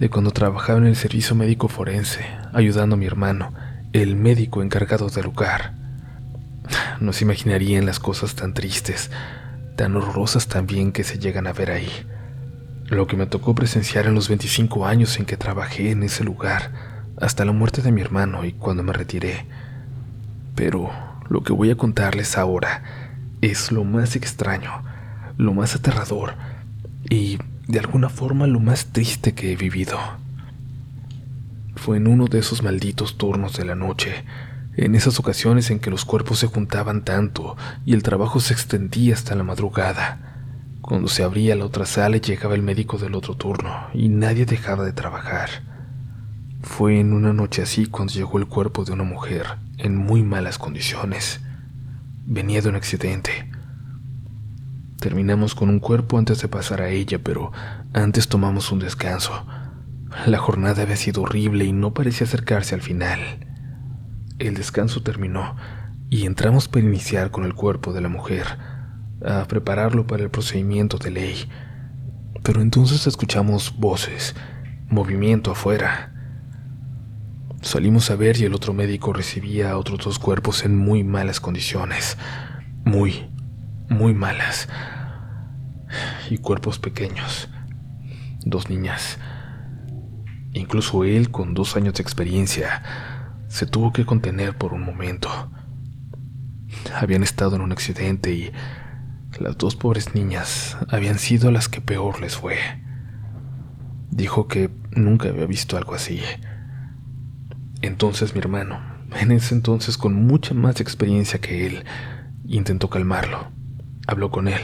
De 0.00 0.08
cuando 0.08 0.30
trabajaba 0.30 0.78
en 0.78 0.86
el 0.86 0.96
servicio 0.96 1.36
médico 1.36 1.68
forense, 1.68 2.24
ayudando 2.54 2.94
a 2.94 2.98
mi 2.98 3.04
hermano, 3.04 3.52
el 3.92 4.16
médico 4.16 4.62
encargado 4.62 5.10
del 5.10 5.24
lugar. 5.24 5.74
No 7.00 7.12
se 7.12 7.24
imaginarían 7.24 7.84
las 7.84 8.00
cosas 8.00 8.34
tan 8.34 8.54
tristes, 8.54 9.10
tan 9.76 9.94
horrorosas 9.94 10.48
también 10.48 10.92
que 10.92 11.04
se 11.04 11.18
llegan 11.18 11.46
a 11.46 11.52
ver 11.52 11.70
ahí. 11.70 11.92
Lo 12.86 13.06
que 13.06 13.18
me 13.18 13.26
tocó 13.26 13.54
presenciar 13.54 14.06
en 14.06 14.14
los 14.14 14.30
25 14.30 14.86
años 14.86 15.18
en 15.18 15.26
que 15.26 15.36
trabajé 15.36 15.90
en 15.90 16.02
ese 16.02 16.24
lugar, 16.24 16.72
hasta 17.20 17.44
la 17.44 17.52
muerte 17.52 17.82
de 17.82 17.92
mi 17.92 18.00
hermano 18.00 18.42
y 18.46 18.52
cuando 18.54 18.82
me 18.82 18.94
retiré. 18.94 19.44
Pero 20.54 20.90
lo 21.28 21.42
que 21.42 21.52
voy 21.52 21.70
a 21.70 21.76
contarles 21.76 22.38
ahora 22.38 23.07
es 23.40 23.72
lo 23.72 23.84
más 23.84 24.16
extraño, 24.16 24.82
lo 25.36 25.54
más 25.54 25.74
aterrador 25.74 26.34
y 27.08 27.38
de 27.66 27.78
alguna 27.78 28.08
forma 28.08 28.46
lo 28.46 28.60
más 28.60 28.86
triste 28.86 29.34
que 29.34 29.52
he 29.52 29.56
vivido. 29.56 29.98
Fue 31.76 31.96
en 31.96 32.06
uno 32.06 32.26
de 32.26 32.40
esos 32.40 32.62
malditos 32.62 33.16
turnos 33.16 33.56
de 33.56 33.64
la 33.64 33.74
noche, 33.74 34.24
en 34.76 34.94
esas 34.94 35.18
ocasiones 35.18 35.70
en 35.70 35.78
que 35.80 35.90
los 35.90 36.04
cuerpos 36.04 36.38
se 36.40 36.46
juntaban 36.46 37.04
tanto 37.04 37.56
y 37.84 37.94
el 37.94 38.02
trabajo 38.02 38.40
se 38.40 38.54
extendía 38.54 39.14
hasta 39.14 39.34
la 39.34 39.44
madrugada, 39.44 40.28
cuando 40.80 41.08
se 41.08 41.22
abría 41.22 41.54
la 41.56 41.66
otra 41.66 41.86
sala 41.86 42.16
y 42.16 42.20
llegaba 42.20 42.54
el 42.54 42.62
médico 42.62 42.98
del 42.98 43.14
otro 43.14 43.34
turno 43.34 43.88
y 43.92 44.08
nadie 44.08 44.46
dejaba 44.46 44.84
de 44.84 44.92
trabajar. 44.92 45.50
Fue 46.62 46.98
en 46.98 47.12
una 47.12 47.32
noche 47.32 47.62
así 47.62 47.86
cuando 47.86 48.12
llegó 48.12 48.38
el 48.38 48.46
cuerpo 48.46 48.84
de 48.84 48.92
una 48.92 49.04
mujer 49.04 49.46
en 49.76 49.96
muy 49.96 50.22
malas 50.22 50.58
condiciones. 50.58 51.40
Venía 52.30 52.60
de 52.60 52.68
un 52.68 52.76
accidente. 52.76 53.30
Terminamos 55.00 55.54
con 55.54 55.70
un 55.70 55.80
cuerpo 55.80 56.18
antes 56.18 56.42
de 56.42 56.48
pasar 56.48 56.82
a 56.82 56.90
ella, 56.90 57.18
pero 57.18 57.52
antes 57.94 58.28
tomamos 58.28 58.70
un 58.70 58.80
descanso. 58.80 59.46
La 60.26 60.36
jornada 60.36 60.82
había 60.82 60.96
sido 60.96 61.22
horrible 61.22 61.64
y 61.64 61.72
no 61.72 61.94
parecía 61.94 62.26
acercarse 62.26 62.74
al 62.74 62.82
final. 62.82 63.18
El 64.38 64.52
descanso 64.52 65.02
terminó 65.02 65.56
y 66.10 66.26
entramos 66.26 66.68
para 66.68 66.84
iniciar 66.84 67.30
con 67.30 67.44
el 67.44 67.54
cuerpo 67.54 67.94
de 67.94 68.02
la 68.02 68.10
mujer, 68.10 68.58
a 69.24 69.46
prepararlo 69.48 70.06
para 70.06 70.22
el 70.22 70.30
procedimiento 70.30 70.98
de 70.98 71.10
ley. 71.10 71.48
Pero 72.42 72.60
entonces 72.60 73.06
escuchamos 73.06 73.74
voces, 73.78 74.36
movimiento 74.90 75.52
afuera. 75.52 76.12
Salimos 77.60 78.10
a 78.10 78.16
ver 78.16 78.40
y 78.40 78.44
el 78.44 78.54
otro 78.54 78.72
médico 78.72 79.12
recibía 79.12 79.72
a 79.72 79.78
otros 79.78 79.98
dos 80.04 80.18
cuerpos 80.18 80.64
en 80.64 80.76
muy 80.76 81.02
malas 81.02 81.40
condiciones. 81.40 82.16
Muy, 82.84 83.28
muy 83.88 84.14
malas. 84.14 84.68
Y 86.30 86.38
cuerpos 86.38 86.78
pequeños. 86.78 87.48
Dos 88.44 88.70
niñas. 88.70 89.18
Incluso 90.52 91.04
él, 91.04 91.30
con 91.30 91.54
dos 91.54 91.76
años 91.76 91.94
de 91.94 92.02
experiencia, 92.02 92.82
se 93.48 93.66
tuvo 93.66 93.92
que 93.92 94.06
contener 94.06 94.56
por 94.56 94.72
un 94.72 94.82
momento. 94.82 95.28
Habían 96.94 97.22
estado 97.24 97.56
en 97.56 97.62
un 97.62 97.72
accidente 97.72 98.32
y 98.32 98.52
las 99.40 99.58
dos 99.58 99.74
pobres 99.74 100.14
niñas 100.14 100.76
habían 100.88 101.18
sido 101.18 101.50
las 101.50 101.68
que 101.68 101.80
peor 101.80 102.20
les 102.20 102.36
fue. 102.36 102.56
Dijo 104.10 104.46
que 104.46 104.70
nunca 104.92 105.28
había 105.28 105.46
visto 105.46 105.76
algo 105.76 105.94
así. 105.94 106.20
Entonces 107.82 108.34
mi 108.34 108.40
hermano, 108.40 108.80
en 109.20 109.32
ese 109.32 109.54
entonces 109.54 109.96
con 109.96 110.14
mucha 110.14 110.54
más 110.54 110.80
experiencia 110.80 111.40
que 111.40 111.66
él, 111.66 111.84
intentó 112.46 112.90
calmarlo. 112.90 113.48
Habló 114.06 114.30
con 114.30 114.48
él. 114.48 114.60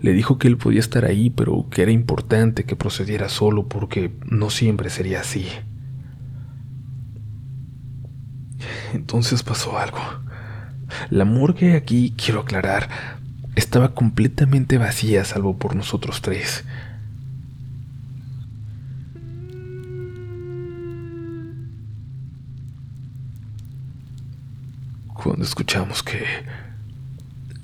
Le 0.00 0.12
dijo 0.12 0.38
que 0.38 0.48
él 0.48 0.56
podía 0.56 0.80
estar 0.80 1.04
ahí, 1.04 1.30
pero 1.30 1.68
que 1.70 1.82
era 1.82 1.90
importante 1.90 2.64
que 2.64 2.76
procediera 2.76 3.28
solo 3.28 3.68
porque 3.68 4.12
no 4.24 4.50
siempre 4.50 4.90
sería 4.90 5.20
así. 5.20 5.46
Entonces 8.92 9.42
pasó 9.42 9.78
algo. 9.78 9.98
La 11.10 11.24
morgue 11.24 11.76
aquí, 11.76 12.14
quiero 12.16 12.40
aclarar, 12.40 12.88
estaba 13.54 13.94
completamente 13.94 14.78
vacía 14.78 15.24
salvo 15.24 15.58
por 15.58 15.74
nosotros 15.74 16.22
tres. 16.22 16.64
Cuando 25.22 25.44
escuchamos 25.44 26.02
que 26.02 26.24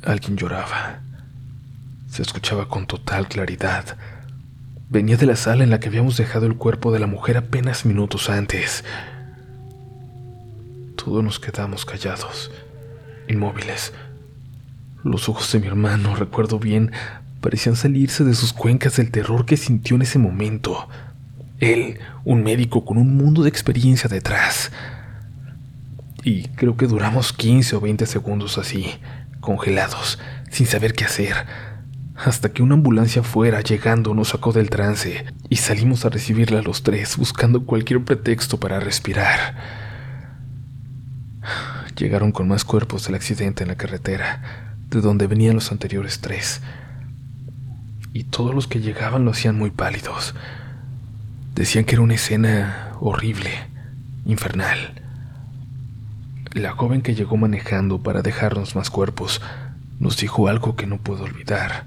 alguien 0.02 0.36
lloraba. 0.36 1.00
Se 2.08 2.22
escuchaba 2.22 2.68
con 2.68 2.86
total 2.86 3.28
claridad. 3.28 3.96
Venía 4.90 5.16
de 5.16 5.26
la 5.26 5.36
sala 5.36 5.62
en 5.62 5.70
la 5.70 5.78
que 5.78 5.88
habíamos 5.88 6.16
dejado 6.16 6.46
el 6.46 6.56
cuerpo 6.56 6.92
de 6.92 6.98
la 6.98 7.06
mujer 7.06 7.36
apenas 7.36 7.86
minutos 7.86 8.28
antes. 8.28 8.84
Todos 10.96 11.22
nos 11.22 11.38
quedamos 11.38 11.84
callados, 11.84 12.50
inmóviles. 13.28 13.92
Los 15.04 15.28
ojos 15.28 15.50
de 15.52 15.60
mi 15.60 15.68
hermano, 15.68 16.16
recuerdo 16.16 16.58
bien, 16.58 16.90
parecían 17.40 17.76
salirse 17.76 18.24
de 18.24 18.34
sus 18.34 18.52
cuencas 18.52 18.96
del 18.96 19.10
terror 19.10 19.46
que 19.46 19.56
sintió 19.56 19.96
en 19.96 20.02
ese 20.02 20.18
momento. 20.18 20.88
Él, 21.60 21.98
un 22.24 22.42
médico 22.42 22.84
con 22.84 22.98
un 22.98 23.16
mundo 23.16 23.42
de 23.42 23.48
experiencia 23.48 24.08
detrás, 24.08 24.72
y 26.24 26.48
creo 26.48 26.76
que 26.76 26.86
duramos 26.86 27.32
15 27.34 27.76
o 27.76 27.80
20 27.80 28.06
segundos 28.06 28.56
así, 28.56 28.86
congelados, 29.40 30.18
sin 30.50 30.66
saber 30.66 30.94
qué 30.94 31.04
hacer, 31.04 31.34
hasta 32.16 32.48
que 32.48 32.62
una 32.62 32.74
ambulancia 32.74 33.22
fuera 33.22 33.60
llegando 33.60 34.14
nos 34.14 34.28
sacó 34.28 34.52
del 34.52 34.70
trance 34.70 35.26
y 35.50 35.56
salimos 35.56 36.04
a 36.04 36.08
recibirla 36.08 36.62
los 36.62 36.82
tres 36.82 37.18
buscando 37.18 37.66
cualquier 37.66 38.02
pretexto 38.02 38.58
para 38.58 38.80
respirar. 38.80 39.54
Llegaron 41.96 42.32
con 42.32 42.48
más 42.48 42.64
cuerpos 42.64 43.04
del 43.04 43.16
accidente 43.16 43.62
en 43.62 43.68
la 43.68 43.76
carretera, 43.76 44.74
de 44.88 45.02
donde 45.02 45.26
venían 45.26 45.54
los 45.54 45.70
anteriores 45.70 46.20
tres. 46.20 46.62
Y 48.14 48.24
todos 48.24 48.54
los 48.54 48.66
que 48.66 48.80
llegaban 48.80 49.24
lo 49.24 49.32
hacían 49.32 49.58
muy 49.58 49.70
pálidos. 49.70 50.34
Decían 51.54 51.84
que 51.84 51.96
era 51.96 52.02
una 52.02 52.14
escena 52.14 52.92
horrible, 53.00 53.50
infernal. 54.24 55.03
La 56.54 56.70
joven 56.70 57.02
que 57.02 57.16
llegó 57.16 57.36
manejando 57.36 58.00
para 58.00 58.22
dejarnos 58.22 58.76
más 58.76 58.88
cuerpos 58.88 59.40
nos 59.98 60.16
dijo 60.18 60.46
algo 60.46 60.76
que 60.76 60.86
no 60.86 60.98
puedo 60.98 61.24
olvidar. 61.24 61.84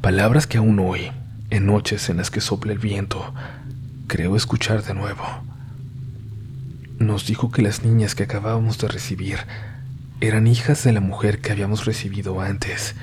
Palabras 0.00 0.46
que 0.46 0.56
aún 0.56 0.78
hoy, 0.78 1.12
en 1.50 1.66
noches 1.66 2.08
en 2.08 2.16
las 2.16 2.30
que 2.30 2.40
sopla 2.40 2.72
el 2.72 2.78
viento, 2.78 3.34
creo 4.06 4.34
escuchar 4.34 4.82
de 4.82 4.94
nuevo. 4.94 5.22
Nos 6.98 7.26
dijo 7.26 7.50
que 7.50 7.60
las 7.60 7.84
niñas 7.84 8.14
que 8.14 8.22
acabábamos 8.22 8.78
de 8.78 8.88
recibir 8.88 9.40
eran 10.22 10.46
hijas 10.46 10.82
de 10.82 10.94
la 10.94 11.00
mujer 11.00 11.42
que 11.42 11.52
habíamos 11.52 11.84
recibido 11.84 12.40
antes, 12.40 12.94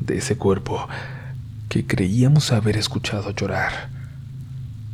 de 0.00 0.18
ese 0.18 0.36
cuerpo 0.36 0.88
que 1.68 1.86
creíamos 1.86 2.50
haber 2.50 2.76
escuchado 2.76 3.30
llorar. 3.30 3.90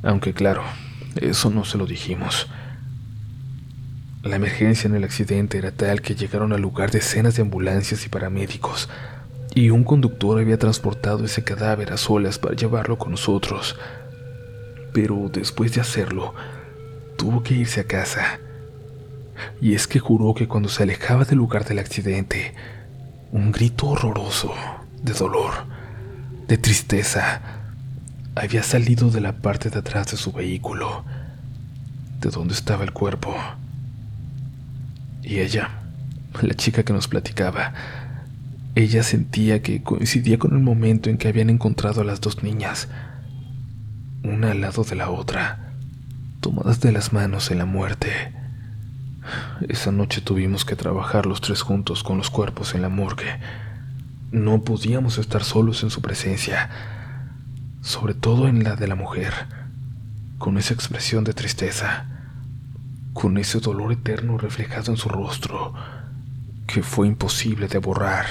Aunque 0.03 0.35
claro, 0.35 0.63
eso 1.23 1.49
no 1.49 1.65
se 1.65 1.79
lo 1.79 1.87
dijimos. 1.87 2.51
La 4.27 4.35
emergencia 4.35 4.89
en 4.89 4.97
el 4.97 5.05
accidente 5.05 5.57
era 5.57 5.71
tal 5.71 6.03
que 6.03 6.17
llegaron 6.17 6.53
al 6.53 6.61
lugar 6.61 6.91
decenas 6.91 7.37
de 7.37 7.43
ambulancias 7.43 8.05
y 8.05 8.09
paramédicos, 8.09 8.89
y 9.55 9.71
un 9.71 9.85
conductor 9.85 10.41
había 10.41 10.59
transportado 10.59 11.25
ese 11.25 11.45
cadáver 11.45 11.93
a 11.93 11.97
solas 11.97 12.37
para 12.37 12.57
llevarlo 12.57 12.99
con 12.99 13.13
nosotros. 13.13 13.77
Pero 14.93 15.31
después 15.33 15.75
de 15.75 15.81
hacerlo, 15.81 16.35
tuvo 17.17 17.45
que 17.45 17.55
irse 17.55 17.81
a 17.81 17.85
casa. 17.85 18.41
Y 19.61 19.75
es 19.75 19.87
que 19.87 20.01
juró 20.01 20.35
que 20.35 20.49
cuando 20.49 20.69
se 20.71 20.83
alejaba 20.83 21.25
del 21.25 21.39
lugar 21.39 21.65
del 21.65 21.79
accidente, 21.79 22.53
un 23.31 23.53
grito 23.53 23.87
horroroso 23.87 24.53
de 25.05 25.13
dolor, 25.13 25.53
de 26.49 26.59
tristeza, 26.59 27.43
había 28.35 28.65
salido 28.65 29.09
de 29.09 29.21
la 29.21 29.35
parte 29.35 29.71
de 29.71 29.79
atrás 29.79 30.11
de 30.11 30.17
su 30.17 30.33
vehículo, 30.33 31.05
de 32.21 32.31
donde 32.31 32.55
estaba 32.55 32.83
el 32.83 32.93
cuerpo. 32.93 33.33
Y 35.27 35.41
ella, 35.41 35.71
la 36.41 36.55
chica 36.55 36.85
que 36.85 36.93
nos 36.93 37.09
platicaba, 37.09 37.75
ella 38.77 39.03
sentía 39.03 39.61
que 39.61 39.83
coincidía 39.83 40.39
con 40.39 40.53
el 40.53 40.63
momento 40.63 41.11
en 41.11 41.19
que 41.19 41.27
habían 41.27 41.51
encontrado 41.51 42.01
a 42.01 42.05
las 42.05 42.21
dos 42.21 42.45
niñas, 42.45 42.89
una 44.23 44.53
al 44.53 44.61
lado 44.61 44.85
de 44.85 44.95
la 44.95 45.11
otra, 45.11 45.73
tomadas 46.41 46.81
de 46.81 46.93
las 46.93 47.13
manos 47.13 47.51
en 47.51 47.59
la 47.59 47.65
muerte. 47.65 48.33
Esa 49.69 49.91
noche 49.91 50.21
tuvimos 50.21 50.65
que 50.65 50.77
trabajar 50.77 51.27
los 51.27 51.41
tres 51.41 51.61
juntos 51.61 52.05
con 52.05 52.19
los 52.19 52.31
cuerpos 52.31 52.77
en 52.77 52.83
la 52.83 52.89
morgue. 52.89 53.41
No 54.31 54.63
podíamos 54.63 55.19
estar 55.19 55.43
solos 55.43 55.83
en 55.83 55.91
su 55.91 56.03
presencia, 56.03 56.71
sobre 57.81 58.15
todo 58.15 58.47
en 58.47 58.63
la 58.63 58.77
de 58.77 58.87
la 58.87 58.95
mujer, 58.95 59.33
con 60.39 60.57
esa 60.57 60.73
expresión 60.73 61.25
de 61.25 61.33
tristeza, 61.33 62.16
con 63.17 63.39
ese 63.39 63.61
dolor 63.61 63.93
eterno 63.93 64.37
reflejado 64.37 64.91
en 64.93 64.99
su 64.99 65.09
rostro, 65.09 65.73
que 66.67 66.83
fue 66.83 67.07
imposible 67.07 67.67
de 67.67 67.79
borrar. 67.79 68.27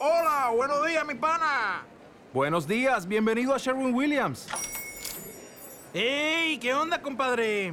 Hola, 0.00 0.50
buenos 0.56 0.84
días, 0.84 1.06
mi 1.06 1.14
pana. 1.14 1.82
Buenos 2.32 2.66
días, 2.66 3.06
bienvenido 3.06 3.54
a 3.54 3.58
Sherwin 3.58 3.94
Williams. 3.94 4.48
¡Ey! 5.94 6.58
¿Qué 6.58 6.74
onda, 6.74 7.00
compadre? 7.00 7.72